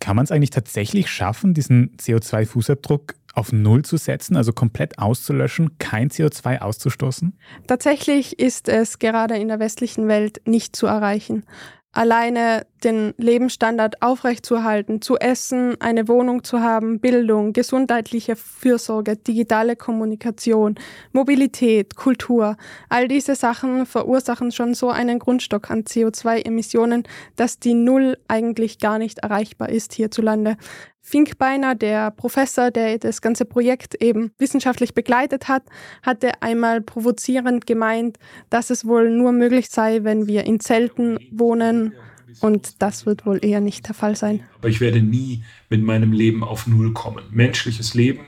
kann 0.00 0.16
man 0.16 0.24
es 0.24 0.32
eigentlich 0.32 0.50
tatsächlich 0.50 1.08
schaffen, 1.08 1.54
diesen 1.54 1.96
CO2-Fußabdruck 1.98 3.14
auf 3.34 3.52
Null 3.52 3.84
zu 3.84 3.96
setzen, 3.96 4.36
also 4.36 4.52
komplett 4.52 4.98
auszulöschen, 4.98 5.78
kein 5.78 6.08
CO2 6.08 6.58
auszustoßen? 6.58 7.38
Tatsächlich 7.66 8.40
ist 8.40 8.68
es 8.68 8.98
gerade 8.98 9.36
in 9.36 9.48
der 9.48 9.60
westlichen 9.60 10.08
Welt 10.08 10.40
nicht 10.46 10.74
zu 10.74 10.86
erreichen 10.86 11.44
alleine 11.92 12.66
den 12.84 13.14
Lebensstandard 13.16 14.00
aufrechtzuerhalten, 14.00 15.02
zu 15.02 15.16
essen, 15.16 15.80
eine 15.80 16.08
Wohnung 16.08 16.44
zu 16.44 16.60
haben, 16.60 17.00
Bildung, 17.00 17.52
gesundheitliche 17.52 18.36
Fürsorge, 18.36 19.16
digitale 19.16 19.76
Kommunikation, 19.76 20.76
Mobilität, 21.12 21.96
Kultur, 21.96 22.56
all 22.88 23.08
diese 23.08 23.34
Sachen 23.34 23.86
verursachen 23.86 24.52
schon 24.52 24.74
so 24.74 24.88
einen 24.88 25.18
Grundstock 25.18 25.70
an 25.70 25.82
CO2-Emissionen, 25.82 27.04
dass 27.36 27.58
die 27.58 27.74
Null 27.74 28.16
eigentlich 28.28 28.78
gar 28.78 28.98
nicht 28.98 29.18
erreichbar 29.18 29.68
ist 29.68 29.92
hierzulande. 29.92 30.56
Finkbeiner, 31.02 31.74
der 31.74 32.10
Professor, 32.10 32.70
der 32.70 32.98
das 32.98 33.22
ganze 33.22 33.44
Projekt 33.44 33.94
eben 34.02 34.32
wissenschaftlich 34.38 34.94
begleitet 34.94 35.48
hat, 35.48 35.64
hatte 36.02 36.42
einmal 36.42 36.80
provozierend 36.80 37.66
gemeint, 37.66 38.18
dass 38.50 38.70
es 38.70 38.84
wohl 38.84 39.10
nur 39.10 39.32
möglich 39.32 39.68
sei, 39.70 40.04
wenn 40.04 40.26
wir 40.26 40.44
in 40.44 40.60
Zelten 40.60 41.18
wohnen. 41.32 41.94
Und 42.40 42.80
das 42.80 43.06
wird 43.06 43.26
wohl 43.26 43.44
eher 43.44 43.60
nicht 43.60 43.88
der 43.88 43.94
Fall 43.94 44.14
sein. 44.14 44.44
Aber 44.58 44.68
ich 44.68 44.80
werde 44.80 45.02
nie 45.02 45.42
mit 45.68 45.82
meinem 45.82 46.12
Leben 46.12 46.44
auf 46.44 46.66
Null 46.66 46.92
kommen. 46.92 47.24
Menschliches 47.30 47.94
Leben 47.94 48.26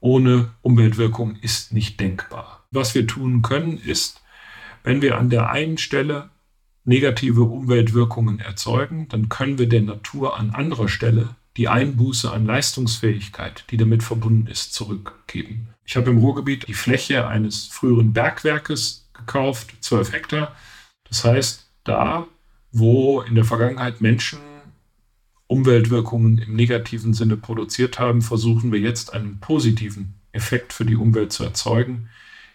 ohne 0.00 0.50
Umweltwirkung 0.62 1.36
ist 1.42 1.72
nicht 1.72 1.98
denkbar. 1.98 2.66
Was 2.70 2.94
wir 2.94 3.06
tun 3.06 3.42
können, 3.42 3.78
ist, 3.78 4.22
wenn 4.84 5.02
wir 5.02 5.18
an 5.18 5.30
der 5.30 5.50
einen 5.50 5.78
Stelle 5.78 6.30
negative 6.84 7.42
Umweltwirkungen 7.42 8.38
erzeugen, 8.38 9.08
dann 9.08 9.28
können 9.28 9.58
wir 9.58 9.68
der 9.68 9.82
Natur 9.82 10.38
an 10.38 10.50
anderer 10.50 10.88
Stelle 10.88 11.34
die 11.56 11.68
Einbuße 11.68 12.30
an 12.30 12.44
Leistungsfähigkeit, 12.44 13.64
die 13.70 13.76
damit 13.76 14.02
verbunden 14.02 14.46
ist, 14.46 14.74
zurückgeben. 14.74 15.68
Ich 15.84 15.96
habe 15.96 16.10
im 16.10 16.18
Ruhrgebiet 16.18 16.68
die 16.68 16.74
Fläche 16.74 17.26
eines 17.26 17.66
früheren 17.66 18.12
Bergwerkes 18.12 19.08
gekauft, 19.14 19.74
12 19.80 20.12
Hektar. 20.12 20.56
Das 21.08 21.24
heißt, 21.24 21.66
da, 21.84 22.26
wo 22.72 23.22
in 23.22 23.34
der 23.34 23.44
Vergangenheit 23.44 24.00
Menschen 24.00 24.38
Umweltwirkungen 25.46 26.38
im 26.38 26.56
negativen 26.56 27.14
Sinne 27.14 27.36
produziert 27.36 27.98
haben, 27.98 28.20
versuchen 28.20 28.72
wir 28.72 28.80
jetzt 28.80 29.14
einen 29.14 29.38
positiven 29.38 30.14
Effekt 30.32 30.72
für 30.72 30.84
die 30.84 30.96
Umwelt 30.96 31.32
zu 31.32 31.44
erzeugen, 31.44 32.08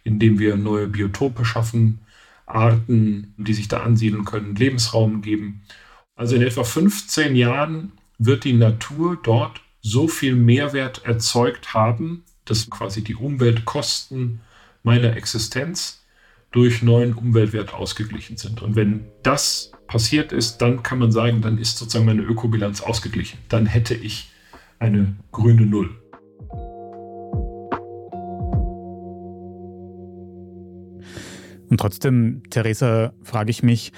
indem 0.03 0.39
wir 0.39 0.57
neue 0.57 0.87
Biotope 0.87 1.45
schaffen, 1.45 1.99
Arten, 2.45 3.33
die 3.37 3.53
sich 3.53 3.69
da 3.69 3.81
ansiedeln 3.81 4.25
können, 4.25 4.55
Lebensraum 4.55 5.21
geben. 5.21 5.63
Also 6.15 6.35
in 6.35 6.41
etwa 6.41 6.63
15 6.63 7.35
Jahren 7.35 7.93
wird 8.23 8.43
die 8.43 8.53
Natur 8.53 9.17
dort 9.21 9.61
so 9.81 10.07
viel 10.07 10.35
Mehrwert 10.35 11.03
erzeugt 11.05 11.73
haben, 11.73 12.23
dass 12.45 12.69
quasi 12.69 13.03
die 13.03 13.15
Umweltkosten 13.15 14.41
meiner 14.83 15.17
Existenz 15.17 16.05
durch 16.51 16.83
neuen 16.83 17.13
Umweltwert 17.13 17.73
ausgeglichen 17.73 18.37
sind. 18.37 18.61
Und 18.61 18.75
wenn 18.75 19.05
das 19.23 19.71
passiert 19.87 20.31
ist, 20.31 20.57
dann 20.57 20.83
kann 20.83 20.99
man 20.99 21.11
sagen, 21.11 21.41
dann 21.41 21.57
ist 21.57 21.77
sozusagen 21.77 22.05
meine 22.05 22.21
Ökobilanz 22.21 22.81
ausgeglichen. 22.81 23.39
Dann 23.49 23.65
hätte 23.65 23.95
ich 23.95 24.29
eine 24.77 25.15
grüne 25.31 25.65
Null. 25.65 25.89
Und 31.69 31.79
trotzdem, 31.79 32.43
Theresa, 32.51 33.13
frage 33.23 33.49
ich 33.49 33.63
mich, 33.63 33.93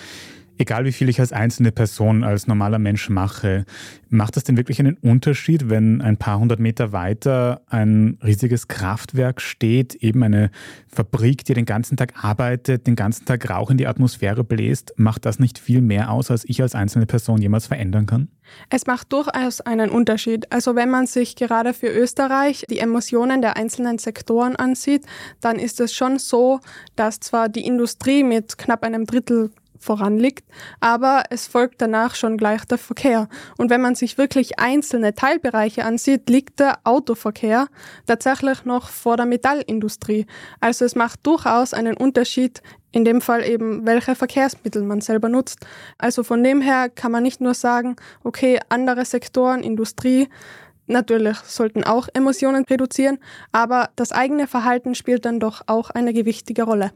egal 0.57 0.86
wie 0.86 0.91
viel 0.91 1.10
ich 1.10 1.19
als 1.19 1.31
einzelne 1.31 1.72
Person, 1.72 2.24
als 2.24 2.48
normaler 2.48 2.79
Mensch 2.79 3.10
mache, 3.10 3.65
macht 4.10 4.36
das 4.36 4.43
denn 4.43 4.57
wirklich 4.57 4.79
einen 4.79 4.98
Unterschied, 4.98 5.69
wenn 5.69 6.01
ein 6.01 6.17
paar 6.17 6.39
hundert 6.39 6.60
Meter 6.60 6.91
weiter 6.91 7.62
ein 7.67 8.17
riesiges 8.24 8.67
Kraftwerk 8.67 9.41
steht, 9.41 9.95
eben 9.95 10.24
eine 10.24 10.51
Fabrik, 10.88 11.45
die 11.45 11.53
den 11.53 11.65
ganzen 11.65 11.98
Tag 11.98 12.24
arbeitet, 12.24 12.88
den 12.88 12.95
ganzen 12.95 13.25
Tag 13.25 13.50
Rauch 13.50 13.72
in 13.72 13.77
die 13.77 13.88
Atmosphäre 13.88 14.43
bläst? 14.43 14.93
Macht 14.98 15.25
das 15.25 15.39
nicht 15.39 15.57
viel 15.57 15.81
mehr 15.81 16.12
aus, 16.12 16.29
als 16.29 16.48
ich 16.48 16.62
als 16.62 16.75
einzelne 16.75 17.05
Person 17.05 17.41
jemals 17.41 17.67
verändern 17.67 18.05
kann? 18.05 18.29
Es 18.69 18.86
macht 18.86 19.12
durchaus 19.13 19.62
einen 19.62 19.89
Unterschied. 19.89 20.51
Also 20.51 20.75
wenn 20.75 20.89
man 20.89 21.07
sich 21.07 21.36
gerade 21.36 21.74
für 21.74 21.88
Österreich 21.88 22.65
die 22.69 22.79
Emissionen 22.79 23.41
der 23.41 23.57
einzelnen 23.57 23.98
Sektoren 23.98 24.55
ansieht, 24.55 25.05
dann 25.41 25.57
ist 25.57 25.79
es 25.79 25.93
schon 25.93 26.19
so, 26.19 26.60
dass 26.95 27.19
zwar 27.19 27.50
die 27.50 27.65
Industrie 27.65 28.24
mit 28.24 28.57
knapp 28.57 28.83
einem 28.83 29.05
Drittel 29.05 29.51
voranliegt, 29.83 30.45
aber 30.79 31.23
es 31.29 31.47
folgt 31.47 31.81
danach 31.81 32.15
schon 32.15 32.37
gleich 32.37 32.65
der 32.65 32.77
Verkehr. 32.77 33.27
Und 33.57 33.69
wenn 33.69 33.81
man 33.81 33.95
sich 33.95 34.17
wirklich 34.17 34.59
einzelne 34.59 35.13
Teilbereiche 35.13 35.85
ansieht, 35.85 36.29
liegt 36.29 36.59
der 36.59 36.79
Autoverkehr 36.83 37.67
tatsächlich 38.07 38.65
noch 38.65 38.89
vor 38.89 39.17
der 39.17 39.25
Metallindustrie. 39.25 40.25
Also 40.59 40.85
es 40.85 40.95
macht 40.95 41.19
durchaus 41.25 41.73
einen 41.73 41.97
Unterschied, 41.97 42.61
in 42.91 43.05
dem 43.05 43.21
Fall 43.21 43.43
eben, 43.43 43.85
welche 43.85 44.15
Verkehrsmittel 44.15 44.83
man 44.83 45.01
selber 45.01 45.27
nutzt. 45.27 45.65
Also 45.97 46.23
von 46.23 46.43
dem 46.43 46.61
her 46.61 46.89
kann 46.89 47.11
man 47.11 47.23
nicht 47.23 47.41
nur 47.41 47.55
sagen, 47.55 47.95
okay, 48.23 48.59
andere 48.69 49.03
Sektoren, 49.03 49.63
Industrie, 49.63 50.29
natürlich 50.87 51.37
sollten 51.37 51.83
auch 51.83 52.07
Emissionen 52.13 52.65
reduzieren, 52.65 53.17
aber 53.51 53.89
das 53.95 54.11
eigene 54.11 54.47
Verhalten 54.47 54.95
spielt 54.95 55.25
dann 55.25 55.39
doch 55.39 55.61
auch 55.67 55.89
eine 55.89 56.13
gewichtige 56.13 56.63
Rolle. 56.63 56.91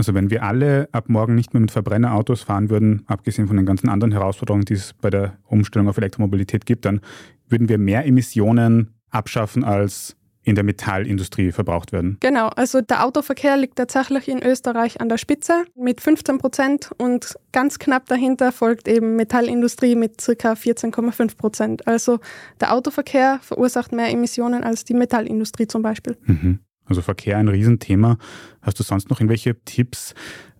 Also 0.00 0.14
wenn 0.14 0.30
wir 0.30 0.42
alle 0.44 0.88
ab 0.92 1.10
morgen 1.10 1.34
nicht 1.34 1.52
mehr 1.52 1.60
mit 1.60 1.72
Verbrennerautos 1.72 2.40
fahren 2.40 2.70
würden, 2.70 3.02
abgesehen 3.06 3.48
von 3.48 3.58
den 3.58 3.66
ganzen 3.66 3.90
anderen 3.90 4.12
Herausforderungen, 4.12 4.64
die 4.64 4.72
es 4.72 4.94
bei 4.94 5.10
der 5.10 5.36
Umstellung 5.44 5.90
auf 5.90 5.98
Elektromobilität 5.98 6.64
gibt, 6.64 6.86
dann 6.86 7.02
würden 7.50 7.68
wir 7.68 7.76
mehr 7.76 8.06
Emissionen 8.06 8.94
abschaffen, 9.10 9.62
als 9.62 10.16
in 10.42 10.54
der 10.54 10.64
Metallindustrie 10.64 11.52
verbraucht 11.52 11.92
werden. 11.92 12.16
Genau, 12.20 12.48
also 12.48 12.80
der 12.80 13.04
Autoverkehr 13.04 13.58
liegt 13.58 13.76
tatsächlich 13.76 14.26
in 14.26 14.42
Österreich 14.42 15.02
an 15.02 15.10
der 15.10 15.18
Spitze 15.18 15.64
mit 15.76 16.00
15 16.00 16.38
Prozent 16.38 16.90
und 16.96 17.34
ganz 17.52 17.78
knapp 17.78 18.06
dahinter 18.06 18.52
folgt 18.52 18.88
eben 18.88 19.16
Metallindustrie 19.16 19.96
mit 19.96 20.16
ca. 20.16 20.54
14,5 20.54 21.36
Prozent. 21.36 21.86
Also 21.86 22.20
der 22.58 22.72
Autoverkehr 22.72 23.38
verursacht 23.42 23.92
mehr 23.92 24.08
Emissionen 24.08 24.64
als 24.64 24.84
die 24.84 24.94
Metallindustrie 24.94 25.66
zum 25.66 25.82
Beispiel. 25.82 26.16
Mhm. 26.24 26.60
Also 26.90 27.02
Verkehr 27.02 27.38
ein 27.38 27.48
Riesenthema. 27.48 28.18
Hast 28.60 28.78
du 28.78 28.82
sonst 28.82 29.08
noch 29.08 29.20
irgendwelche 29.20 29.56
Tipps, 29.64 30.14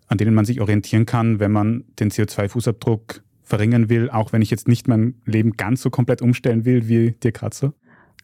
an 0.07 0.17
denen 0.17 0.33
man 0.33 0.45
sich 0.45 0.61
orientieren 0.61 1.05
kann, 1.05 1.39
wenn 1.39 1.51
man 1.51 1.83
den 1.99 2.09
CO2-Fußabdruck 2.09 3.21
verringern 3.43 3.89
will, 3.89 4.09
auch 4.09 4.31
wenn 4.31 4.41
ich 4.41 4.49
jetzt 4.49 4.67
nicht 4.69 4.87
mein 4.87 5.15
Leben 5.25 5.57
ganz 5.57 5.81
so 5.81 5.89
komplett 5.89 6.21
umstellen 6.21 6.63
will 6.63 6.87
wie 6.87 7.11
dir 7.11 7.33
gerade 7.33 7.55
so? 7.55 7.73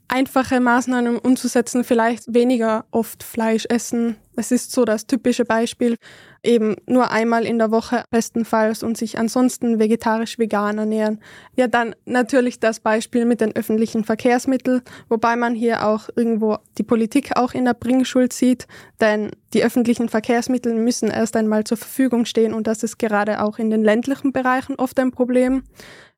Einfache 0.09 0.59
Maßnahmen 0.59 1.17
umzusetzen, 1.17 1.83
vielleicht 1.83 2.33
weniger 2.33 2.85
oft 2.91 3.23
Fleisch 3.23 3.65
essen. 3.69 4.15
Das 4.35 4.51
ist 4.51 4.71
so 4.71 4.85
das 4.85 5.07
typische 5.07 5.43
Beispiel. 5.43 5.97
Eben 6.43 6.75
nur 6.85 7.11
einmal 7.11 7.45
in 7.45 7.57
der 7.57 7.71
Woche 7.71 8.03
bestenfalls 8.09 8.83
und 8.83 8.95
sich 8.95 9.17
ansonsten 9.17 9.79
vegetarisch-vegan 9.79 10.77
ernähren. 10.77 11.19
Ja, 11.55 11.67
dann 11.67 11.95
natürlich 12.05 12.59
das 12.59 12.79
Beispiel 12.79 13.25
mit 13.25 13.41
den 13.41 13.55
öffentlichen 13.55 14.03
Verkehrsmitteln, 14.03 14.81
wobei 15.09 15.35
man 15.35 15.55
hier 15.55 15.85
auch 15.85 16.09
irgendwo 16.15 16.57
die 16.77 16.83
Politik 16.83 17.35
auch 17.35 17.53
in 17.53 17.65
der 17.65 17.73
Bringschuld 17.73 18.31
sieht, 18.31 18.67
denn 19.01 19.31
die 19.53 19.63
öffentlichen 19.63 20.07
Verkehrsmittel 20.07 20.75
müssen 20.75 21.09
erst 21.09 21.35
einmal 21.35 21.63
zur 21.63 21.77
Verfügung 21.77 22.25
stehen 22.25 22.53
und 22.53 22.67
das 22.67 22.83
ist 22.83 22.99
gerade 22.99 23.41
auch 23.41 23.57
in 23.57 23.71
den 23.71 23.83
ländlichen 23.83 24.31
Bereichen 24.31 24.75
oft 24.75 24.99
ein 24.99 25.11
Problem. 25.11 25.63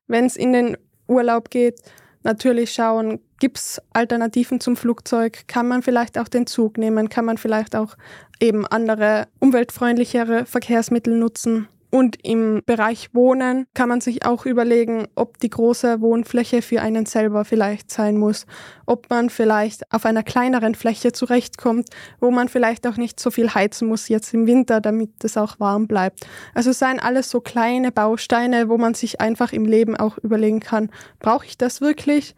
Wenn 0.06 0.26
es 0.26 0.36
in 0.36 0.52
den 0.52 0.76
Urlaub 1.08 1.50
geht, 1.50 1.80
natürlich 2.22 2.72
schauen, 2.72 3.20
gibt 3.38 3.58
es 3.58 3.82
Alternativen 3.92 4.60
zum 4.60 4.76
Flugzeug? 4.76 5.44
Kann 5.46 5.68
man 5.68 5.82
vielleicht 5.82 6.18
auch 6.18 6.28
den 6.28 6.46
Zug 6.46 6.78
nehmen? 6.78 7.08
Kann 7.08 7.24
man 7.24 7.38
vielleicht 7.38 7.74
auch 7.74 7.96
eben 8.40 8.66
andere 8.66 9.28
umweltfreundlichere 9.38 10.46
Verkehrsmittel 10.46 11.16
nutzen? 11.16 11.68
Und 11.90 12.24
im 12.24 12.62
Bereich 12.66 13.14
Wohnen 13.14 13.66
kann 13.74 13.88
man 13.88 14.00
sich 14.00 14.24
auch 14.24 14.46
überlegen, 14.46 15.08
ob 15.16 15.38
die 15.38 15.50
große 15.50 16.00
Wohnfläche 16.00 16.62
für 16.62 16.80
einen 16.82 17.04
selber 17.04 17.44
vielleicht 17.44 17.90
sein 17.90 18.16
muss, 18.16 18.46
ob 18.86 19.10
man 19.10 19.28
vielleicht 19.28 19.92
auf 19.92 20.06
einer 20.06 20.22
kleineren 20.22 20.76
Fläche 20.76 21.12
zurechtkommt, 21.12 21.88
wo 22.20 22.30
man 22.30 22.48
vielleicht 22.48 22.86
auch 22.86 22.96
nicht 22.96 23.18
so 23.18 23.30
viel 23.30 23.54
heizen 23.54 23.88
muss 23.88 24.08
jetzt 24.08 24.32
im 24.32 24.46
Winter, 24.46 24.80
damit 24.80 25.24
es 25.24 25.36
auch 25.36 25.58
warm 25.58 25.88
bleibt. 25.88 26.26
Also 26.54 26.70
seien 26.72 27.00
alles 27.00 27.28
so 27.28 27.40
kleine 27.40 27.90
Bausteine, 27.90 28.68
wo 28.68 28.78
man 28.78 28.94
sich 28.94 29.20
einfach 29.20 29.52
im 29.52 29.64
Leben 29.64 29.96
auch 29.96 30.16
überlegen 30.18 30.60
kann, 30.60 30.90
brauche 31.18 31.46
ich 31.46 31.58
das 31.58 31.80
wirklich? 31.80 32.34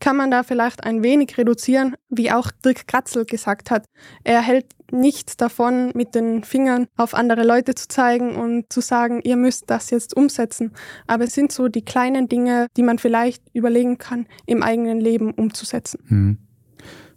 Kann 0.00 0.16
man 0.16 0.30
da 0.30 0.42
vielleicht 0.42 0.84
ein 0.84 1.02
wenig 1.02 1.38
reduzieren, 1.38 1.96
wie 2.08 2.30
auch 2.30 2.50
Dirk 2.64 2.86
Kratzel 2.86 3.24
gesagt 3.24 3.70
hat. 3.70 3.86
Er 4.24 4.42
hält 4.42 4.66
nichts 4.92 5.36
davon, 5.36 5.90
mit 5.94 6.14
den 6.14 6.44
Fingern 6.44 6.86
auf 6.96 7.14
andere 7.14 7.44
Leute 7.44 7.74
zu 7.74 7.88
zeigen 7.88 8.36
und 8.36 8.72
zu 8.72 8.80
sagen, 8.80 9.20
ihr 9.24 9.36
müsst 9.36 9.64
das 9.68 9.90
jetzt 9.90 10.16
umsetzen. 10.16 10.72
Aber 11.06 11.24
es 11.24 11.34
sind 11.34 11.52
so 11.52 11.68
die 11.68 11.84
kleinen 11.84 12.28
Dinge, 12.28 12.68
die 12.76 12.82
man 12.82 12.98
vielleicht 12.98 13.42
überlegen 13.52 13.98
kann, 13.98 14.26
im 14.46 14.62
eigenen 14.62 15.00
Leben 15.00 15.32
umzusetzen. 15.32 15.98
Hm. 16.06 16.38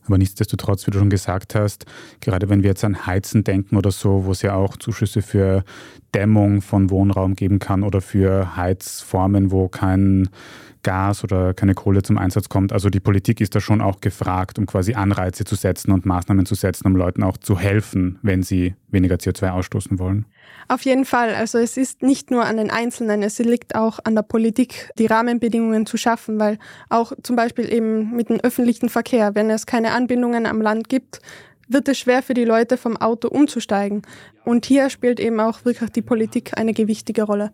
Aber 0.09 0.17
nichtsdestotrotz, 0.17 0.87
wie 0.87 0.91
du 0.91 0.97
schon 0.97 1.11
gesagt 1.11 1.53
hast, 1.53 1.85
gerade 2.19 2.49
wenn 2.49 2.63
wir 2.63 2.71
jetzt 2.71 2.83
an 2.83 3.05
Heizen 3.05 3.43
denken 3.43 3.77
oder 3.77 3.91
so, 3.91 4.25
wo 4.25 4.31
es 4.31 4.41
ja 4.41 4.55
auch 4.55 4.75
Zuschüsse 4.75 5.21
für 5.21 5.63
Dämmung 6.15 6.63
von 6.63 6.89
Wohnraum 6.89 7.35
geben 7.35 7.59
kann 7.59 7.83
oder 7.83 8.01
für 8.01 8.55
Heizformen, 8.55 9.51
wo 9.51 9.67
kein 9.67 10.29
Gas 10.83 11.23
oder 11.23 11.53
keine 11.53 11.73
Kohle 11.73 12.03
zum 12.03 12.17
Einsatz 12.17 12.49
kommt. 12.49 12.73
Also 12.73 12.89
die 12.89 12.99
Politik 12.99 13.41
ist 13.41 13.55
da 13.55 13.59
schon 13.59 13.81
auch 13.81 14.01
gefragt, 14.01 14.57
um 14.57 14.65
quasi 14.65 14.93
Anreize 14.93 15.45
zu 15.45 15.55
setzen 15.55 15.91
und 15.91 16.05
Maßnahmen 16.05 16.45
zu 16.45 16.55
setzen, 16.55 16.87
um 16.87 16.95
Leuten 16.95 17.23
auch 17.23 17.37
zu 17.37 17.59
helfen, 17.59 18.19
wenn 18.21 18.43
sie 18.43 18.75
weniger 18.87 19.15
CO2 19.15 19.51
ausstoßen 19.51 19.99
wollen. 19.99 20.25
Auf 20.67 20.81
jeden 20.83 21.05
Fall. 21.05 21.33
Also 21.35 21.57
es 21.57 21.77
ist 21.77 22.01
nicht 22.01 22.31
nur 22.31 22.45
an 22.45 22.57
den 22.57 22.69
Einzelnen, 22.69 23.23
es 23.23 23.39
liegt 23.39 23.75
auch 23.75 23.99
an 24.03 24.15
der 24.15 24.21
Politik, 24.23 24.89
die 24.97 25.07
Rahmenbedingungen 25.07 25.85
zu 25.85 25.97
schaffen, 25.97 26.39
weil 26.39 26.59
auch 26.89 27.13
zum 27.23 27.35
Beispiel 27.35 27.71
eben 27.71 28.15
mit 28.15 28.29
dem 28.29 28.39
öffentlichen 28.39 28.89
Verkehr, 28.89 29.35
wenn 29.35 29.49
es 29.49 29.65
keine 29.65 29.91
Anbindungen 29.91 30.45
am 30.45 30.61
Land 30.61 30.89
gibt, 30.89 31.21
wird 31.69 31.87
es 31.87 31.99
schwer 31.99 32.23
für 32.23 32.33
die 32.33 32.45
Leute 32.45 32.77
vom 32.77 32.97
Auto 32.97 33.27
umzusteigen. 33.27 34.01
Und 34.43 34.65
hier 34.65 34.89
spielt 34.89 35.19
eben 35.19 35.39
auch 35.39 35.63
wirklich 35.65 35.91
die 35.91 36.01
Politik 36.01 36.57
eine 36.57 36.73
gewichtige 36.73 37.23
Rolle. 37.23 37.51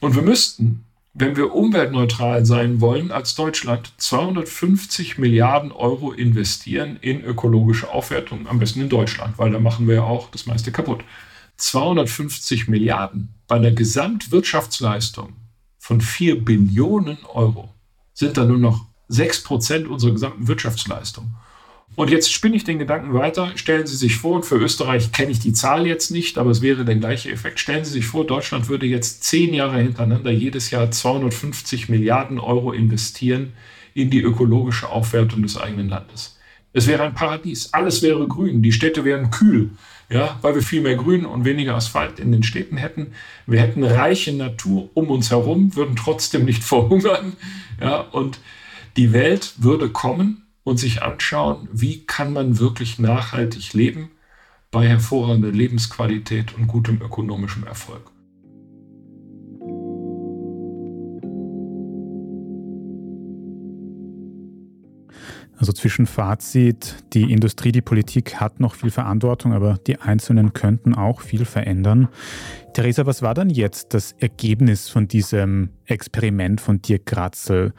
Und 0.00 0.14
wir 0.14 0.22
müssten 0.22 0.85
wenn 1.18 1.34
wir 1.34 1.54
umweltneutral 1.54 2.44
sein 2.44 2.82
wollen, 2.82 3.10
als 3.10 3.34
Deutschland 3.34 3.90
250 3.96 5.16
Milliarden 5.16 5.72
Euro 5.72 6.12
investieren 6.12 6.98
in 7.00 7.22
ökologische 7.22 7.90
Aufwertung, 7.90 8.46
am 8.46 8.58
besten 8.58 8.82
in 8.82 8.90
Deutschland, 8.90 9.38
weil 9.38 9.50
da 9.50 9.58
machen 9.58 9.88
wir 9.88 9.94
ja 9.94 10.02
auch 10.02 10.30
das 10.30 10.44
meiste 10.44 10.72
kaputt. 10.72 11.02
250 11.56 12.68
Milliarden 12.68 13.34
bei 13.48 13.56
einer 13.56 13.70
Gesamtwirtschaftsleistung 13.70 15.32
von 15.78 16.02
4 16.02 16.44
Billionen 16.44 17.16
Euro 17.32 17.72
sind 18.12 18.36
da 18.36 18.44
nur 18.44 18.58
noch 18.58 18.84
6 19.08 19.42
Prozent 19.42 19.88
unserer 19.88 20.12
gesamten 20.12 20.48
Wirtschaftsleistung. 20.48 21.34
Und 21.94 22.10
jetzt 22.10 22.30
spinne 22.30 22.56
ich 22.56 22.64
den 22.64 22.78
Gedanken 22.78 23.14
weiter. 23.14 23.52
Stellen 23.54 23.86
Sie 23.86 23.96
sich 23.96 24.16
vor, 24.16 24.36
und 24.36 24.44
für 24.44 24.56
Österreich 24.56 25.12
kenne 25.12 25.30
ich 25.30 25.38
die 25.38 25.54
Zahl 25.54 25.86
jetzt 25.86 26.10
nicht, 26.10 26.36
aber 26.36 26.50
es 26.50 26.60
wäre 26.60 26.84
der 26.84 26.96
gleiche 26.96 27.30
Effekt. 27.30 27.58
Stellen 27.58 27.84
Sie 27.84 27.92
sich 27.92 28.06
vor, 28.06 28.26
Deutschland 28.26 28.68
würde 28.68 28.84
jetzt 28.84 29.24
zehn 29.24 29.54
Jahre 29.54 29.78
hintereinander 29.78 30.30
jedes 30.30 30.70
Jahr 30.70 30.90
250 30.90 31.88
Milliarden 31.88 32.38
Euro 32.38 32.72
investieren 32.72 33.54
in 33.94 34.10
die 34.10 34.20
ökologische 34.20 34.90
Aufwertung 34.90 35.42
des 35.42 35.56
eigenen 35.56 35.88
Landes. 35.88 36.38
Es 36.74 36.86
wäre 36.86 37.04
ein 37.04 37.14
Paradies. 37.14 37.72
Alles 37.72 38.02
wäre 38.02 38.28
grün. 38.28 38.62
Die 38.62 38.72
Städte 38.72 39.06
wären 39.06 39.30
kühl, 39.30 39.70
ja, 40.10 40.38
weil 40.42 40.54
wir 40.54 40.62
viel 40.62 40.82
mehr 40.82 40.96
Grün 40.96 41.24
und 41.24 41.46
weniger 41.46 41.74
Asphalt 41.74 42.20
in 42.20 42.30
den 42.30 42.42
Städten 42.42 42.76
hätten. 42.76 43.12
Wir 43.46 43.60
hätten 43.60 43.82
reiche 43.82 44.34
Natur 44.34 44.90
um 44.92 45.08
uns 45.08 45.30
herum, 45.30 45.74
würden 45.74 45.96
trotzdem 45.96 46.44
nicht 46.44 46.62
verhungern, 46.64 47.32
ja, 47.80 48.00
und 48.00 48.38
die 48.98 49.14
Welt 49.14 49.54
würde 49.56 49.88
kommen 49.88 50.45
und 50.66 50.78
sich 50.78 51.00
anschauen, 51.04 51.68
wie 51.72 52.04
kann 52.06 52.32
man 52.32 52.58
wirklich 52.58 52.98
nachhaltig 52.98 53.72
leben 53.72 54.10
bei 54.72 54.88
hervorragender 54.88 55.52
Lebensqualität 55.52 56.58
und 56.58 56.66
gutem 56.66 57.00
ökonomischem 57.00 57.62
Erfolg. 57.64 58.10
Also 65.56 65.72
zwischen 65.72 66.06
Fazit, 66.06 66.96
die 67.12 67.32
Industrie, 67.32 67.70
die 67.70 67.80
Politik 67.80 68.40
hat 68.40 68.58
noch 68.58 68.74
viel 68.74 68.90
Verantwortung, 68.90 69.52
aber 69.52 69.78
die 69.86 70.00
Einzelnen 70.00 70.52
könnten 70.52 70.96
auch 70.96 71.20
viel 71.20 71.44
verändern. 71.44 72.08
Theresa, 72.74 73.06
was 73.06 73.22
war 73.22 73.34
dann 73.34 73.50
jetzt 73.50 73.94
das 73.94 74.16
Ergebnis 74.18 74.88
von 74.88 75.06
diesem 75.06 75.70
Experiment 75.84 76.60
von 76.60 76.82
Dirk 76.82 77.06
Kratzel? 77.06 77.72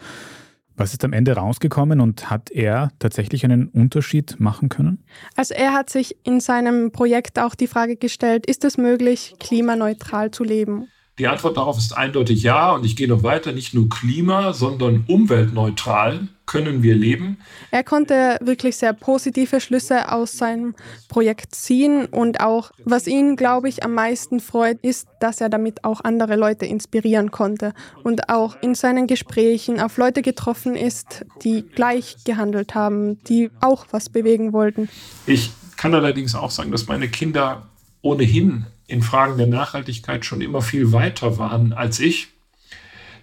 Was 0.79 0.93
ist 0.93 1.03
am 1.03 1.11
Ende 1.11 1.33
rausgekommen 1.33 1.99
und 1.99 2.29
hat 2.29 2.51
er 2.51 2.91
tatsächlich 2.99 3.43
einen 3.43 3.67
Unterschied 3.67 4.39
machen 4.39 4.69
können? 4.69 5.03
Also 5.35 5.55
er 5.55 5.73
hat 5.73 5.89
sich 5.89 6.15
in 6.23 6.39
seinem 6.39 6.91
Projekt 6.91 7.39
auch 7.39 7.55
die 7.55 7.65
Frage 7.65 7.95
gestellt, 7.95 8.45
ist 8.45 8.63
es 8.63 8.77
möglich, 8.77 9.33
klimaneutral 9.39 10.29
zu 10.29 10.43
leben? 10.43 10.87
Die 11.17 11.27
Antwort 11.27 11.57
darauf 11.57 11.79
ist 11.79 11.97
eindeutig 11.97 12.43
ja 12.43 12.71
und 12.73 12.85
ich 12.85 12.95
gehe 12.95 13.07
noch 13.07 13.23
weiter, 13.23 13.53
nicht 13.53 13.73
nur 13.73 13.89
klima, 13.89 14.53
sondern 14.53 15.03
umweltneutral 15.07 16.27
können 16.47 16.81
wir 16.81 16.95
leben. 16.95 17.37
Er 17.69 17.83
konnte 17.83 18.39
wirklich 18.41 18.77
sehr 18.77 18.93
positive 18.93 19.61
Schlüsse 19.61 20.11
aus 20.11 20.37
seinem 20.37 20.73
Projekt 21.09 21.53
ziehen 21.53 22.05
und 22.05 22.39
auch, 22.39 22.71
was 22.83 23.05
ihn, 23.05 23.35
glaube 23.35 23.69
ich, 23.69 23.83
am 23.83 23.93
meisten 23.93 24.39
freut, 24.39 24.79
ist, 24.81 25.07
dass 25.19 25.39
er 25.41 25.49
damit 25.49 25.83
auch 25.83 26.01
andere 26.03 26.35
Leute 26.35 26.65
inspirieren 26.65 27.29
konnte 27.29 27.73
und 28.03 28.29
auch 28.29 28.57
in 28.61 28.73
seinen 28.73 29.05
Gesprächen 29.05 29.79
auf 29.79 29.97
Leute 29.97 30.23
getroffen 30.23 30.75
ist, 30.75 31.25
die 31.43 31.61
gleich 31.61 32.15
gehandelt 32.23 32.73
haben, 32.73 33.23
die 33.25 33.51
auch 33.59 33.85
was 33.91 34.09
bewegen 34.09 34.53
wollten. 34.53 34.89
Ich 35.27 35.51
kann 35.75 35.93
allerdings 35.93 36.33
auch 36.33 36.49
sagen, 36.49 36.71
dass 36.71 36.87
meine 36.87 37.09
Kinder 37.09 37.67
ohnehin 38.01 38.65
in 38.87 39.01
Fragen 39.01 39.37
der 39.37 39.47
Nachhaltigkeit 39.47 40.25
schon 40.25 40.41
immer 40.41 40.61
viel 40.61 40.93
weiter 40.93 41.37
waren 41.37 41.73
als 41.73 41.99
ich. 41.99 42.29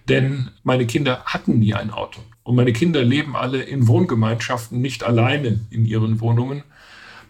Denn 0.08 0.50
meine 0.62 0.86
Kinder 0.86 1.24
hatten 1.24 1.58
nie 1.58 1.72
ein 1.72 1.90
Auto. 1.90 2.20
Und 2.44 2.56
meine 2.56 2.72
Kinder 2.72 3.02
leben 3.02 3.34
alle 3.34 3.62
in 3.62 3.88
Wohngemeinschaften, 3.88 4.80
nicht 4.80 5.02
alleine 5.02 5.60
in 5.70 5.86
ihren 5.86 6.20
Wohnungen. 6.20 6.62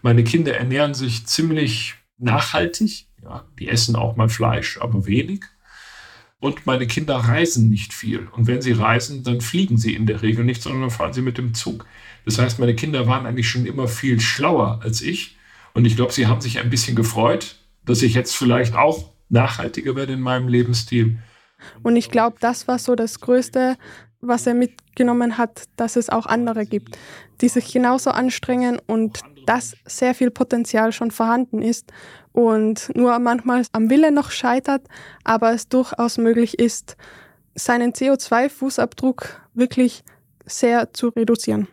Meine 0.01 0.23
Kinder 0.23 0.55
ernähren 0.55 0.93
sich 0.93 1.25
ziemlich 1.25 1.95
nachhaltig. 2.17 3.07
Ja, 3.23 3.45
die 3.57 3.69
essen 3.69 3.95
auch 3.95 4.17
mal 4.17 4.29
Fleisch, 4.29 4.77
aber 4.79 5.07
wenig. 5.07 5.43
Und 6.39 6.65
meine 6.65 6.85
Kinder 6.85 7.15
reisen 7.15 7.69
nicht 7.69 7.93
viel. 7.93 8.27
Und 8.33 8.45
wenn 8.45 8.61
sie 8.61 8.73
reisen, 8.73 9.23
dann 9.23 9.41
fliegen 9.41 9.77
sie 9.77 9.95
in 9.95 10.05
der 10.05 10.21
Regel 10.21 10.45
nicht, 10.45 10.61
sondern 10.61 10.91
fahren 10.91 11.13
sie 11.13 11.21
mit 11.21 11.37
dem 11.37 11.53
Zug. 11.53 11.87
Das 12.25 12.37
heißt, 12.37 12.59
meine 12.59 12.75
Kinder 12.75 13.07
waren 13.07 13.25
eigentlich 13.25 13.49
schon 13.49 13.65
immer 13.65 13.87
viel 13.87 14.19
schlauer 14.19 14.81
als 14.83 15.01
ich. 15.01 15.37
Und 15.73 15.85
ich 15.85 15.95
glaube, 15.95 16.11
sie 16.11 16.27
haben 16.27 16.41
sich 16.41 16.59
ein 16.59 16.69
bisschen 16.69 16.95
gefreut, 16.95 17.55
dass 17.85 18.01
ich 18.01 18.13
jetzt 18.13 18.35
vielleicht 18.35 18.75
auch 18.75 19.11
nachhaltiger 19.29 19.95
werde 19.95 20.13
in 20.13 20.21
meinem 20.21 20.47
Lebensstil. 20.47 21.17
Und 21.83 21.95
ich 21.95 22.11
glaube, 22.11 22.37
das 22.39 22.67
war 22.67 22.79
so 22.79 22.95
das 22.95 23.21
Größte, 23.21 23.77
was 24.21 24.47
er 24.47 24.53
mitgenommen 24.53 25.37
hat, 25.37 25.63
dass 25.75 25.95
es 25.95 26.09
auch 26.09 26.25
andere 26.25 26.65
gibt, 26.65 26.97
die 27.41 27.49
sich 27.49 27.71
genauso 27.71 28.11
anstrengen 28.11 28.79
und 28.87 29.19
dass 29.45 29.75
sehr 29.85 30.15
viel 30.15 30.31
Potenzial 30.31 30.91
schon 30.91 31.11
vorhanden 31.11 31.61
ist 31.61 31.91
und 32.31 32.91
nur 32.95 33.17
manchmal 33.19 33.63
am 33.71 33.89
Wille 33.89 34.11
noch 34.11 34.31
scheitert, 34.31 34.87
aber 35.23 35.53
es 35.53 35.69
durchaus 35.69 36.17
möglich 36.17 36.59
ist, 36.59 36.97
seinen 37.53 37.93
CO2-Fußabdruck 37.93 39.39
wirklich 39.53 40.03
sehr 40.45 40.93
zu 40.93 41.09
reduzieren. 41.09 41.67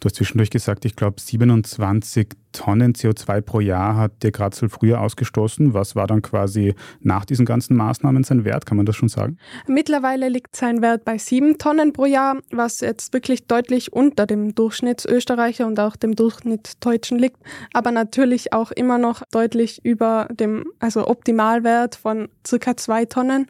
Du 0.00 0.06
hast 0.06 0.16
zwischendurch 0.16 0.50
gesagt, 0.50 0.84
ich 0.84 0.96
glaube 0.96 1.20
27 1.20 2.28
Tonnen 2.52 2.94
CO2 2.94 3.40
pro 3.42 3.60
Jahr 3.60 3.96
hat 3.96 4.22
der 4.22 4.32
Gratzel 4.32 4.68
früher 4.68 5.00
ausgestoßen. 5.00 5.74
Was 5.74 5.94
war 5.94 6.06
dann 6.06 6.22
quasi 6.22 6.74
nach 7.00 7.24
diesen 7.24 7.46
ganzen 7.46 7.76
Maßnahmen 7.76 8.24
sein 8.24 8.44
Wert? 8.44 8.66
Kann 8.66 8.76
man 8.76 8.86
das 8.86 8.96
schon 8.96 9.08
sagen? 9.08 9.38
Mittlerweile 9.66 10.28
liegt 10.28 10.56
sein 10.56 10.82
Wert 10.82 11.04
bei 11.04 11.18
7 11.18 11.58
Tonnen 11.58 11.92
pro 11.92 12.06
Jahr, 12.06 12.38
was 12.50 12.80
jetzt 12.80 13.12
wirklich 13.12 13.46
deutlich 13.46 13.92
unter 13.92 14.26
dem 14.26 14.54
Durchschnittsösterreicher 14.54 15.66
und 15.66 15.78
auch 15.78 15.96
dem 15.96 16.16
Durchschnittsdeutschen 16.16 17.18
liegt, 17.18 17.38
aber 17.72 17.92
natürlich 17.92 18.52
auch 18.52 18.70
immer 18.72 18.98
noch 18.98 19.22
deutlich 19.30 19.84
über 19.84 20.28
dem 20.32 20.64
also 20.80 21.06
Optimalwert 21.06 21.94
von 21.94 22.28
circa 22.46 22.76
2 22.76 23.04
Tonnen. 23.06 23.46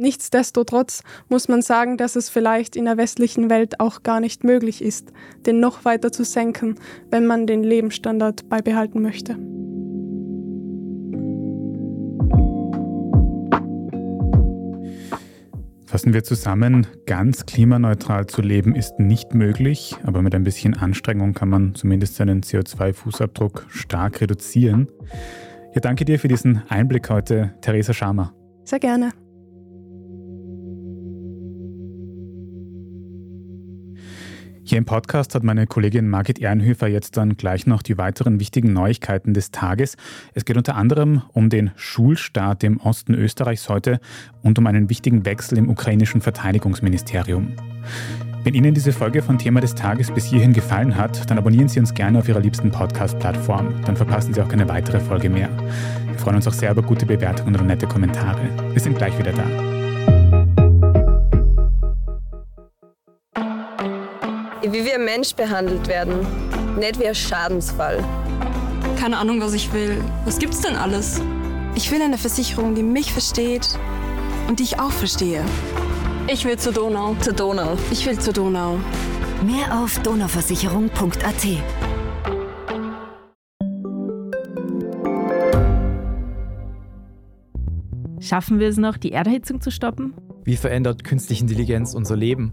Nichtsdestotrotz 0.00 1.02
muss 1.28 1.48
man 1.48 1.60
sagen, 1.60 1.98
dass 1.98 2.16
es 2.16 2.30
vielleicht 2.30 2.74
in 2.74 2.86
der 2.86 2.96
westlichen 2.96 3.50
Welt 3.50 3.80
auch 3.80 4.02
gar 4.02 4.20
nicht 4.20 4.44
möglich 4.44 4.80
ist, 4.80 5.12
den 5.44 5.60
noch 5.60 5.84
weiter 5.84 6.10
zu 6.10 6.24
senken, 6.24 6.76
wenn 7.10 7.26
man 7.26 7.46
den 7.46 7.62
Lebensstandard 7.62 8.48
beibehalten 8.48 9.02
möchte. 9.02 9.36
Fassen 15.84 16.14
wir 16.14 16.24
zusammen, 16.24 16.86
ganz 17.04 17.44
klimaneutral 17.44 18.26
zu 18.26 18.40
leben 18.40 18.74
ist 18.74 18.98
nicht 18.98 19.34
möglich, 19.34 19.96
aber 20.02 20.22
mit 20.22 20.34
ein 20.34 20.44
bisschen 20.44 20.74
Anstrengung 20.78 21.34
kann 21.34 21.50
man 21.50 21.74
zumindest 21.74 22.14
seinen 22.14 22.40
CO2-Fußabdruck 22.40 23.64
stark 23.68 24.22
reduzieren. 24.22 24.88
Ja, 25.74 25.82
danke 25.82 26.06
dir 26.06 26.18
für 26.18 26.28
diesen 26.28 26.62
Einblick 26.70 27.10
heute, 27.10 27.52
Theresa 27.60 27.92
Schamer. 27.92 28.32
Sehr 28.64 28.78
gerne. 28.78 29.10
Hier 34.62 34.78
im 34.78 34.84
Podcast 34.84 35.34
hat 35.34 35.42
meine 35.42 35.66
Kollegin 35.66 36.08
Margit 36.08 36.38
Ehrenhöfer 36.38 36.86
jetzt 36.86 37.16
dann 37.16 37.36
gleich 37.36 37.66
noch 37.66 37.82
die 37.82 37.98
weiteren 37.98 38.38
wichtigen 38.38 38.72
Neuigkeiten 38.72 39.34
des 39.34 39.50
Tages. 39.50 39.96
Es 40.34 40.44
geht 40.44 40.56
unter 40.56 40.76
anderem 40.76 41.22
um 41.32 41.48
den 41.48 41.70
Schulstart 41.76 42.62
im 42.62 42.78
Osten 42.78 43.14
Österreichs 43.14 43.68
heute 43.68 44.00
und 44.42 44.58
um 44.58 44.66
einen 44.66 44.90
wichtigen 44.90 45.24
Wechsel 45.24 45.58
im 45.58 45.68
ukrainischen 45.68 46.20
Verteidigungsministerium. 46.20 47.54
Wenn 48.42 48.54
Ihnen 48.54 48.72
diese 48.72 48.92
Folge 48.92 49.22
von 49.22 49.38
Thema 49.38 49.60
des 49.60 49.74
Tages 49.74 50.10
bis 50.10 50.24
hierhin 50.24 50.52
gefallen 50.52 50.96
hat, 50.96 51.30
dann 51.30 51.38
abonnieren 51.38 51.68
Sie 51.68 51.78
uns 51.78 51.92
gerne 51.92 52.18
auf 52.18 52.28
Ihrer 52.28 52.40
liebsten 52.40 52.70
Podcast-Plattform. 52.70 53.82
Dann 53.84 53.96
verpassen 53.96 54.32
Sie 54.32 54.40
auch 54.40 54.48
keine 54.48 54.68
weitere 54.68 55.00
Folge 55.00 55.28
mehr. 55.28 55.50
Wir 56.06 56.18
freuen 56.18 56.36
uns 56.36 56.48
auch 56.48 56.54
sehr 56.54 56.70
über 56.70 56.82
gute 56.82 57.06
Bewertungen 57.06 57.56
und 57.56 57.66
nette 57.66 57.86
Kommentare. 57.86 58.40
Wir 58.72 58.80
sind 58.80 58.96
gleich 58.96 59.18
wieder 59.18 59.32
da. 59.32 59.79
Wie 64.72 64.84
wir 64.84 64.98
Mensch 64.98 65.34
behandelt 65.34 65.88
werden, 65.88 66.26
nicht 66.78 67.00
wie 67.00 67.08
ein 67.08 67.14
Schadensfall. 67.14 68.04
Keine 68.98 69.18
Ahnung, 69.18 69.40
was 69.40 69.54
ich 69.54 69.72
will. 69.72 70.02
Was 70.24 70.38
gibt's 70.38 70.60
denn 70.60 70.76
alles? 70.76 71.20
Ich 71.74 71.90
will 71.90 72.02
eine 72.02 72.18
Versicherung, 72.18 72.74
die 72.74 72.82
mich 72.82 73.12
versteht 73.12 73.78
und 74.48 74.58
die 74.60 74.64
ich 74.64 74.78
auch 74.78 74.92
verstehe. 74.92 75.44
Ich 76.28 76.44
will 76.44 76.58
zur 76.58 76.72
Donau. 76.72 77.16
Zur 77.20 77.32
Donau. 77.32 77.76
Ich 77.90 78.06
will 78.06 78.18
zur 78.18 78.32
Donau. 78.32 78.78
Mehr 79.44 79.80
auf 79.80 79.98
donauversicherung.at. 80.00 81.46
Schaffen 88.20 88.60
wir 88.60 88.68
es 88.68 88.76
noch, 88.76 88.96
die 88.96 89.12
Erderhitzung 89.12 89.60
zu 89.60 89.70
stoppen? 89.70 90.14
Wie 90.44 90.56
verändert 90.56 91.04
künstliche 91.04 91.42
Intelligenz 91.42 91.94
unser 91.94 92.16
Leben? 92.16 92.52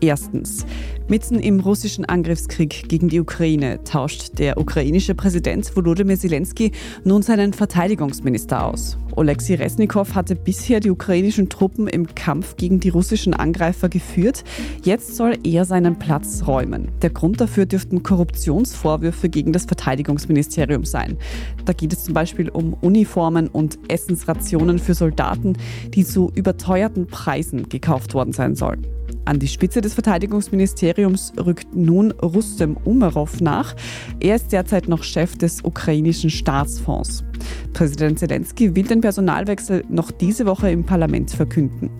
Erstens. 0.00 0.66
Mitten 1.06 1.38
im 1.38 1.60
russischen 1.60 2.06
Angriffskrieg 2.06 2.88
gegen 2.88 3.08
die 3.08 3.20
Ukraine 3.20 3.84
tauscht 3.84 4.38
der 4.38 4.58
ukrainische 4.58 5.14
Präsident 5.14 5.76
Volodymyr 5.76 6.18
Zelensky 6.18 6.72
nun 7.04 7.22
seinen 7.22 7.52
Verteidigungsminister 7.52 8.64
aus. 8.64 8.96
Oleksiy 9.16 9.56
Resnikow 9.56 10.14
hatte 10.14 10.34
bisher 10.34 10.80
die 10.80 10.90
ukrainischen 10.90 11.48
Truppen 11.48 11.86
im 11.86 12.14
Kampf 12.14 12.56
gegen 12.56 12.80
die 12.80 12.88
russischen 12.88 13.34
Angreifer 13.34 13.88
geführt. 13.88 14.44
Jetzt 14.82 15.16
soll 15.16 15.38
er 15.44 15.64
seinen 15.64 15.98
Platz 15.98 16.44
räumen. 16.46 16.88
Der 17.02 17.10
Grund 17.10 17.40
dafür 17.40 17.66
dürften 17.66 18.02
Korruptionsvorwürfe 18.02 19.28
gegen 19.28 19.52
das 19.52 19.66
Verteidigungsministerium 19.66 20.84
sein. 20.84 21.18
Da 21.64 21.72
geht 21.72 21.92
es 21.92 22.04
zum 22.04 22.14
Beispiel 22.14 22.48
um 22.48 22.74
Uniformen 22.80 23.48
und 23.48 23.78
Essensrationen 23.88 24.78
für 24.78 24.94
Soldaten, 24.94 25.54
die 25.94 26.04
zu 26.04 26.32
überteuerten 26.34 27.06
Preisen 27.06 27.68
gekauft 27.68 28.14
worden 28.14 28.32
sein 28.32 28.56
sollen. 28.56 28.86
An 29.26 29.38
die 29.38 29.48
Spitze 29.48 29.80
des 29.80 29.94
Verteidigungsministeriums 29.94 31.32
rückt 31.38 31.74
nun 31.74 32.12
Rustem 32.12 32.76
Umerov 32.84 33.40
nach. 33.40 33.74
Er 34.20 34.36
ist 34.36 34.52
derzeit 34.52 34.86
noch 34.86 35.02
Chef 35.02 35.36
des 35.36 35.64
ukrainischen 35.64 36.28
Staatsfonds. 36.28 37.24
Präsident 37.72 38.18
Zelensky 38.18 38.74
will 38.74 38.84
den 38.84 39.00
Personalwechsel 39.00 39.84
noch 39.88 40.10
diese 40.10 40.46
Woche 40.46 40.70
im 40.70 40.84
Parlament 40.84 41.30
verkünden. 41.30 41.90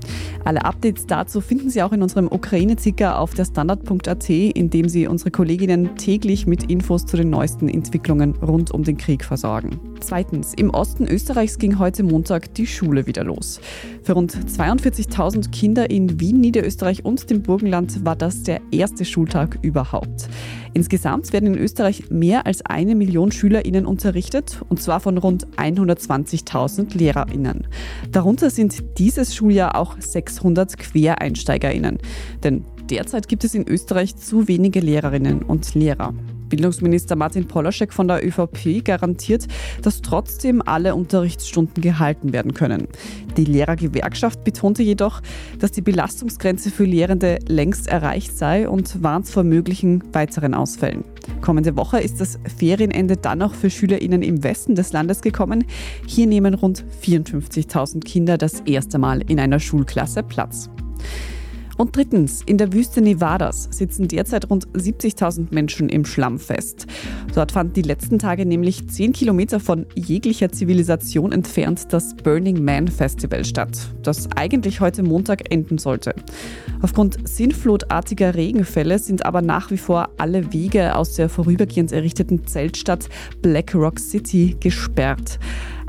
Alle 0.44 0.64
Updates 0.64 1.06
dazu 1.06 1.40
finden 1.40 1.70
Sie 1.70 1.82
auch 1.82 1.92
in 1.92 2.02
unserem 2.02 2.26
Ukraine-Ticker 2.26 3.18
auf 3.18 3.34
der 3.34 3.44
Standard.at, 3.44 4.28
in 4.28 4.70
dem 4.70 4.88
Sie 4.88 5.06
unsere 5.06 5.30
Kolleginnen 5.30 5.96
täglich 5.96 6.46
mit 6.46 6.70
Infos 6.70 7.06
zu 7.06 7.16
den 7.16 7.30
neuesten 7.30 7.68
Entwicklungen 7.68 8.34
rund 8.36 8.70
um 8.70 8.84
den 8.84 8.96
Krieg 8.96 9.24
versorgen. 9.24 9.80
Zweitens, 10.00 10.52
im 10.54 10.70
Osten 10.70 11.06
Österreichs 11.06 11.58
ging 11.58 11.78
heute 11.78 12.02
Montag 12.02 12.54
die 12.54 12.66
Schule 12.66 13.06
wieder 13.06 13.24
los. 13.24 13.60
Für 14.02 14.12
rund 14.12 14.34
42.000 14.34 15.50
Kinder 15.50 15.88
in 15.88 16.20
Wien, 16.20 16.40
Niederösterreich 16.40 17.04
und 17.04 17.30
dem 17.30 17.42
Burgenland 17.42 18.04
war 18.04 18.14
das 18.14 18.42
der 18.42 18.60
erste 18.70 19.04
Schultag 19.04 19.58
überhaupt. 19.62 20.28
Insgesamt 20.74 21.32
werden 21.32 21.54
in 21.54 21.58
Österreich 21.58 22.10
mehr 22.10 22.46
als 22.46 22.66
eine 22.66 22.96
Million 22.96 23.30
SchülerInnen 23.30 23.86
unterrichtet, 23.86 24.60
und 24.68 24.82
zwar 24.82 24.98
von 24.98 25.18
rund 25.18 25.46
120.000 25.56 26.98
LehrerInnen. 26.98 27.68
Darunter 28.10 28.50
sind 28.50 28.98
dieses 28.98 29.36
Schuljahr 29.36 29.76
auch 29.76 29.94
600 29.98 30.76
QuereinsteigerInnen. 30.76 31.98
Denn 32.42 32.64
derzeit 32.90 33.28
gibt 33.28 33.44
es 33.44 33.54
in 33.54 33.68
Österreich 33.68 34.16
zu 34.16 34.48
wenige 34.48 34.80
Lehrerinnen 34.80 35.42
und 35.42 35.74
Lehrer. 35.74 36.12
Bildungsminister 36.48 37.16
Martin 37.16 37.46
Polaschek 37.46 37.92
von 37.92 38.08
der 38.08 38.26
ÖVP 38.26 38.84
garantiert, 38.84 39.46
dass 39.82 40.02
trotzdem 40.02 40.62
alle 40.64 40.94
Unterrichtsstunden 40.94 41.82
gehalten 41.82 42.32
werden 42.32 42.54
können. 42.54 42.88
Die 43.36 43.44
Lehrergewerkschaft 43.44 44.44
betonte 44.44 44.82
jedoch, 44.82 45.20
dass 45.58 45.72
die 45.72 45.82
Belastungsgrenze 45.82 46.70
für 46.70 46.84
Lehrende 46.84 47.38
längst 47.48 47.88
erreicht 47.88 48.36
sei 48.36 48.68
und 48.68 49.02
warnt 49.02 49.28
vor 49.28 49.44
möglichen 49.44 50.02
weiteren 50.12 50.54
Ausfällen. 50.54 51.04
Kommende 51.40 51.76
Woche 51.76 52.00
ist 52.00 52.20
das 52.20 52.38
Ferienende 52.56 53.16
dann 53.16 53.42
auch 53.42 53.54
für 53.54 53.70
SchülerInnen 53.70 54.22
im 54.22 54.42
Westen 54.44 54.74
des 54.74 54.92
Landes 54.92 55.20
gekommen. 55.20 55.64
Hier 56.06 56.26
nehmen 56.26 56.54
rund 56.54 56.84
54.000 57.02 58.00
Kinder 58.00 58.38
das 58.38 58.60
erste 58.60 58.98
Mal 58.98 59.22
in 59.28 59.40
einer 59.40 59.60
Schulklasse 59.60 60.22
Platz. 60.22 60.70
Und 61.76 61.96
drittens, 61.96 62.42
in 62.46 62.58
der 62.58 62.72
Wüste 62.72 63.00
Nevadas 63.00 63.68
sitzen 63.70 64.06
derzeit 64.08 64.48
rund 64.48 64.68
70.000 64.68 65.48
Menschen 65.50 65.88
im 65.88 66.04
Schlamm 66.04 66.38
fest. 66.38 66.86
Dort 67.34 67.52
fand 67.52 67.76
die 67.76 67.82
letzten 67.82 68.18
Tage 68.18 68.46
nämlich 68.46 68.88
10 68.88 69.12
Kilometer 69.12 69.58
von 69.58 69.86
jeglicher 69.94 70.52
Zivilisation 70.52 71.32
entfernt 71.32 71.92
das 71.92 72.14
Burning 72.14 72.64
Man 72.64 72.88
Festival 72.88 73.44
statt, 73.44 73.88
das 74.02 74.28
eigentlich 74.36 74.80
heute 74.80 75.02
Montag 75.02 75.52
enden 75.52 75.78
sollte. 75.78 76.14
Aufgrund 76.80 77.28
sinnflutartiger 77.28 78.34
Regenfälle 78.34 78.98
sind 78.98 79.26
aber 79.26 79.42
nach 79.42 79.70
wie 79.70 79.78
vor 79.78 80.10
alle 80.16 80.52
Wege 80.52 80.94
aus 80.94 81.14
der 81.14 81.28
vorübergehend 81.28 81.92
errichteten 81.92 82.46
Zeltstadt 82.46 83.08
Black 83.42 83.74
Rock 83.74 83.98
City 83.98 84.56
gesperrt. 84.60 85.38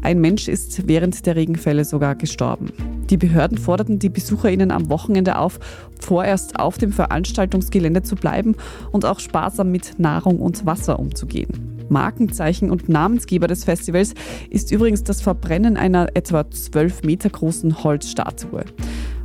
Ein 0.06 0.22
Mensch 0.22 0.48
ist 0.48 0.88
während 0.88 1.26
der 1.26 1.36
Regenfälle 1.36 1.84
sogar 1.84 2.14
gestorben. 2.14 2.72
Die 3.10 3.18
Behörden 3.18 3.58
forderten 3.58 3.98
die 3.98 4.10
BesucherInnen 4.10 4.70
am 4.70 4.88
Wochenende 4.92 5.40
auf, 5.40 5.60
vorerst 6.00 6.60
auf 6.60 6.78
dem 6.78 6.92
Veranstaltungsgelände 6.92 8.04
zu 8.04 8.16
bleiben 8.16 8.56
und 8.92 9.04
auch 9.04 9.20
sparsam 9.20 9.72
mit 9.72 9.98
Nahrung 9.98 10.38
und 10.42 10.64
Wasser 10.68 11.00
umzugehen. 11.00 11.88
Markenzeichen 11.90 12.70
und 12.70 12.88
Namensgeber 12.88 13.48
des 13.48 13.64
Festivals 13.64 14.14
ist 14.52 14.72
übrigens 14.72 15.04
das 15.04 15.24
Verbrennen 15.24 15.76
einer 15.76 16.10
etwa 16.14 16.48
12 16.52 17.02
Meter 17.02 17.32
großen 17.32 17.84
Holzstatue. 17.84 18.64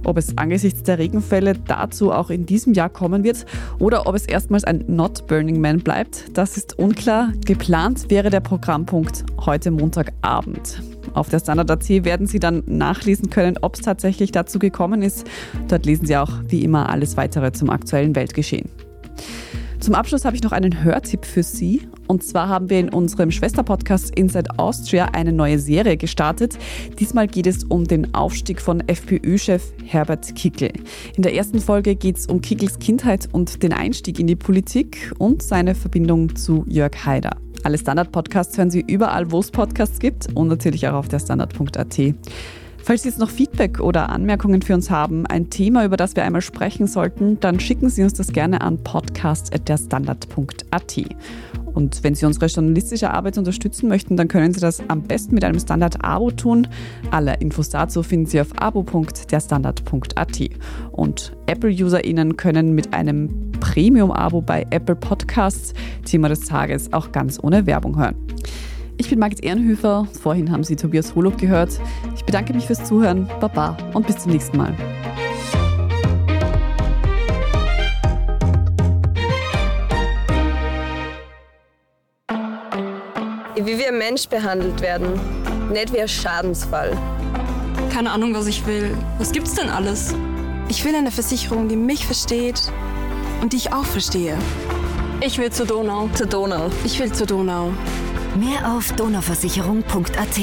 Ob 0.04 0.16
es 0.16 0.36
angesichts 0.38 0.82
der 0.82 0.98
Regenfälle 0.98 1.54
dazu 1.66 2.12
auch 2.12 2.30
in 2.30 2.46
diesem 2.46 2.72
Jahr 2.72 2.88
kommen 2.88 3.24
wird 3.24 3.46
oder 3.78 4.06
ob 4.06 4.14
es 4.14 4.26
erstmals 4.26 4.64
ein 4.64 4.84
Not 4.86 5.26
Burning 5.26 5.60
Man 5.60 5.80
bleibt, 5.80 6.36
das 6.36 6.56
ist 6.56 6.78
unklar. 6.78 7.32
Geplant 7.44 8.10
wäre 8.10 8.30
der 8.30 8.40
Programmpunkt 8.40 9.24
heute 9.44 9.70
Montagabend. 9.70 10.82
Auf 11.14 11.28
der 11.28 11.40
Standard.at 11.40 11.88
werden 11.88 12.26
Sie 12.26 12.38
dann 12.38 12.62
nachlesen 12.66 13.30
können, 13.30 13.56
ob 13.62 13.74
es 13.74 13.82
tatsächlich 13.82 14.32
dazu 14.32 14.58
gekommen 14.58 15.02
ist. 15.02 15.28
Dort 15.68 15.86
lesen 15.86 16.06
Sie 16.06 16.16
auch 16.16 16.30
wie 16.48 16.62
immer 16.62 16.88
alles 16.88 17.16
weitere 17.16 17.52
zum 17.52 17.70
aktuellen 17.70 18.14
Weltgeschehen. 18.14 18.70
Zum 19.80 19.94
Abschluss 19.94 20.26
habe 20.26 20.36
ich 20.36 20.42
noch 20.42 20.52
einen 20.52 20.84
Hörtipp 20.84 21.24
für 21.24 21.42
Sie. 21.42 21.88
Und 22.06 22.22
zwar 22.22 22.50
haben 22.50 22.68
wir 22.68 22.78
in 22.78 22.90
unserem 22.90 23.30
Schwesterpodcast 23.30 24.14
Inside 24.14 24.58
Austria 24.58 25.06
eine 25.12 25.32
neue 25.32 25.58
Serie 25.58 25.96
gestartet. 25.96 26.58
Diesmal 26.98 27.26
geht 27.26 27.46
es 27.46 27.64
um 27.64 27.86
den 27.86 28.12
Aufstieg 28.14 28.60
von 28.60 28.86
FPÖ-Chef 28.86 29.62
Herbert 29.86 30.34
Kickl. 30.34 30.70
In 31.16 31.22
der 31.22 31.34
ersten 31.34 31.60
Folge 31.60 31.96
geht 31.96 32.18
es 32.18 32.26
um 32.26 32.42
Kickls 32.42 32.78
Kindheit 32.78 33.30
und 33.32 33.62
den 33.62 33.72
Einstieg 33.72 34.18
in 34.18 34.26
die 34.26 34.36
Politik 34.36 35.12
und 35.18 35.42
seine 35.42 35.74
Verbindung 35.74 36.36
zu 36.36 36.66
Jörg 36.68 37.06
Haider. 37.06 37.36
Alle 37.64 37.78
Standard-Podcasts 37.78 38.58
hören 38.58 38.70
Sie 38.70 38.84
überall, 38.86 39.30
wo 39.32 39.40
es 39.40 39.50
Podcasts 39.50 39.98
gibt 39.98 40.28
und 40.34 40.48
natürlich 40.48 40.88
auch 40.88 40.94
auf 40.94 41.08
der 41.08 41.20
Standard.at. 41.20 41.98
Falls 42.82 43.02
Sie 43.02 43.08
jetzt 43.08 43.18
noch 43.18 43.30
Feedback 43.30 43.80
oder 43.80 44.08
Anmerkungen 44.08 44.62
für 44.62 44.74
uns 44.74 44.90
haben, 44.90 45.26
ein 45.26 45.50
Thema, 45.50 45.84
über 45.84 45.96
das 45.96 46.16
wir 46.16 46.24
einmal 46.24 46.40
sprechen 46.40 46.86
sollten, 46.86 47.38
dann 47.40 47.60
schicken 47.60 47.90
Sie 47.90 48.02
uns 48.02 48.14
das 48.14 48.32
gerne 48.32 48.62
an 48.62 48.82
podcast.derstandard.at. 48.82 51.00
Und 51.72 52.02
wenn 52.02 52.14
Sie 52.14 52.26
unsere 52.26 52.46
journalistische 52.46 53.10
Arbeit 53.10 53.38
unterstützen 53.38 53.88
möchten, 53.88 54.16
dann 54.16 54.28
können 54.28 54.52
Sie 54.52 54.60
das 54.60 54.82
am 54.88 55.02
besten 55.02 55.34
mit 55.34 55.44
einem 55.44 55.60
Standard-Abo 55.60 56.32
tun. 56.32 56.66
Alle 57.10 57.36
Infos 57.36 57.68
dazu 57.68 58.02
finden 58.02 58.26
Sie 58.26 58.40
auf 58.40 58.48
abo.derstandard.at. 58.58 60.40
Und 60.90 61.36
Apple-UserInnen 61.46 62.36
können 62.36 62.74
mit 62.74 62.92
einem 62.92 63.52
Premium-Abo 63.60 64.40
bei 64.40 64.66
Apple 64.70 64.96
Podcasts 64.96 65.74
Thema 66.04 66.28
des 66.28 66.40
Tages 66.40 66.92
auch 66.92 67.12
ganz 67.12 67.38
ohne 67.40 67.66
Werbung 67.66 67.98
hören. 67.98 68.16
Ich 69.00 69.08
bin 69.08 69.18
Margit 69.18 69.42
Ehrenhöfer. 69.42 70.06
Vorhin 70.20 70.52
haben 70.52 70.62
Sie 70.62 70.76
Tobias 70.76 71.14
Holub 71.14 71.38
gehört. 71.38 71.80
Ich 72.14 72.22
bedanke 72.22 72.52
mich 72.52 72.66
fürs 72.66 72.84
Zuhören. 72.84 73.26
Baba 73.40 73.74
und 73.94 74.06
bis 74.06 74.18
zum 74.18 74.30
nächsten 74.30 74.58
Mal. 74.58 74.76
Wie 83.56 83.78
wir 83.78 83.90
Mensch 83.90 84.28
behandelt 84.28 84.82
werden, 84.82 85.18
nicht 85.72 85.94
wie 85.94 86.00
ein 86.02 86.06
Schadensfall. 86.06 86.94
Keine 87.90 88.10
Ahnung, 88.10 88.34
was 88.34 88.48
ich 88.48 88.66
will. 88.66 88.94
Was 89.16 89.32
gibt's 89.32 89.54
denn 89.54 89.70
alles? 89.70 90.14
Ich 90.68 90.84
will 90.84 90.94
eine 90.94 91.10
Versicherung, 91.10 91.68
die 91.68 91.76
mich 91.76 92.04
versteht 92.04 92.70
und 93.40 93.54
die 93.54 93.56
ich 93.56 93.72
auch 93.72 93.86
verstehe. 93.86 94.36
Ich 95.22 95.38
will 95.38 95.50
zur 95.50 95.64
Donau. 95.64 96.10
Zur 96.12 96.26
Donau. 96.26 96.70
Ich 96.84 97.00
will 97.00 97.10
zur 97.10 97.26
Donau. 97.26 97.72
Mehr 98.38 98.76
auf 98.76 98.92
donauversicherung.at. 98.92 100.40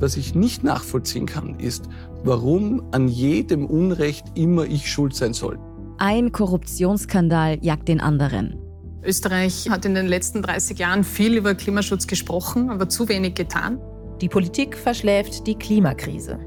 Was 0.00 0.16
ich 0.16 0.34
nicht 0.34 0.64
nachvollziehen 0.64 1.26
kann, 1.26 1.60
ist, 1.60 1.90
warum 2.24 2.82
an 2.92 3.08
jedem 3.08 3.66
Unrecht 3.66 4.24
immer 4.36 4.64
ich 4.64 4.90
schuld 4.90 5.14
sein 5.14 5.34
soll. 5.34 5.58
Ein 5.98 6.32
Korruptionsskandal 6.32 7.58
jagt 7.60 7.88
den 7.88 8.00
anderen. 8.00 8.56
Österreich 9.04 9.68
hat 9.68 9.84
in 9.84 9.94
den 9.94 10.06
letzten 10.06 10.40
30 10.40 10.78
Jahren 10.78 11.04
viel 11.04 11.36
über 11.36 11.54
Klimaschutz 11.54 12.06
gesprochen, 12.06 12.70
aber 12.70 12.88
zu 12.88 13.08
wenig 13.10 13.34
getan. 13.34 13.78
Die 14.22 14.28
Politik 14.28 14.78
verschläft 14.78 15.46
die 15.46 15.56
Klimakrise. 15.56 16.38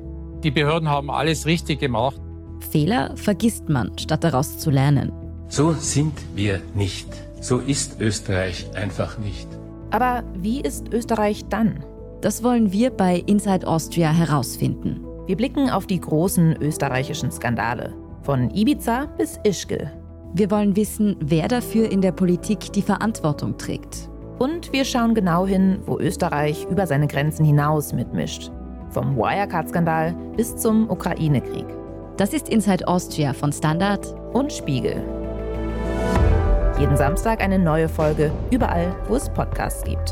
Die 0.43 0.51
Behörden 0.51 0.89
haben 0.89 1.11
alles 1.11 1.45
richtig 1.45 1.79
gemacht. 1.79 2.19
Fehler 2.63 3.15
vergisst 3.15 3.69
man, 3.69 3.91
statt 3.97 4.23
daraus 4.23 4.57
zu 4.57 4.69
lernen. 4.69 5.11
So 5.47 5.73
sind 5.73 6.13
wir 6.35 6.61
nicht. 6.75 7.07
So 7.41 7.57
ist 7.57 7.99
Österreich 7.99 8.67
einfach 8.75 9.17
nicht. 9.17 9.47
Aber 9.89 10.23
wie 10.35 10.61
ist 10.61 10.93
Österreich 10.93 11.45
dann? 11.49 11.83
Das 12.21 12.43
wollen 12.43 12.71
wir 12.71 12.91
bei 12.91 13.23
Inside 13.25 13.67
Austria 13.67 14.11
herausfinden. 14.11 15.03
Wir 15.25 15.35
blicken 15.35 15.69
auf 15.69 15.87
die 15.87 15.99
großen 15.99 16.55
österreichischen 16.61 17.31
Skandale. 17.31 17.93
Von 18.23 18.49
Ibiza 18.51 19.07
bis 19.17 19.39
Ischgl. 19.43 19.91
Wir 20.33 20.51
wollen 20.51 20.75
wissen, 20.75 21.17
wer 21.19 21.47
dafür 21.47 21.91
in 21.91 22.01
der 22.01 22.11
Politik 22.11 22.71
die 22.73 22.81
Verantwortung 22.81 23.57
trägt. 23.57 24.09
Und 24.39 24.71
wir 24.71 24.85
schauen 24.85 25.13
genau 25.13 25.45
hin, 25.45 25.79
wo 25.85 25.99
Österreich 25.99 26.65
über 26.69 26.87
seine 26.87 27.07
Grenzen 27.07 27.43
hinaus 27.43 27.91
mitmischt. 27.91 28.51
Vom 28.89 29.17
Wirecard-Skandal 29.17 30.15
bis 30.37 30.55
zum 30.55 30.89
Ukraine-Krieg. 30.89 31.65
Das 32.21 32.33
ist 32.33 32.49
Inside 32.49 32.87
Austria 32.87 33.33
von 33.33 33.51
Standard 33.51 34.05
und 34.33 34.53
Spiegel. 34.53 35.03
Jeden 36.77 36.95
Samstag 36.95 37.41
eine 37.41 37.57
neue 37.57 37.89
Folge, 37.89 38.31
überall, 38.51 38.95
wo 39.07 39.15
es 39.15 39.27
Podcasts 39.27 39.83
gibt. 39.83 40.11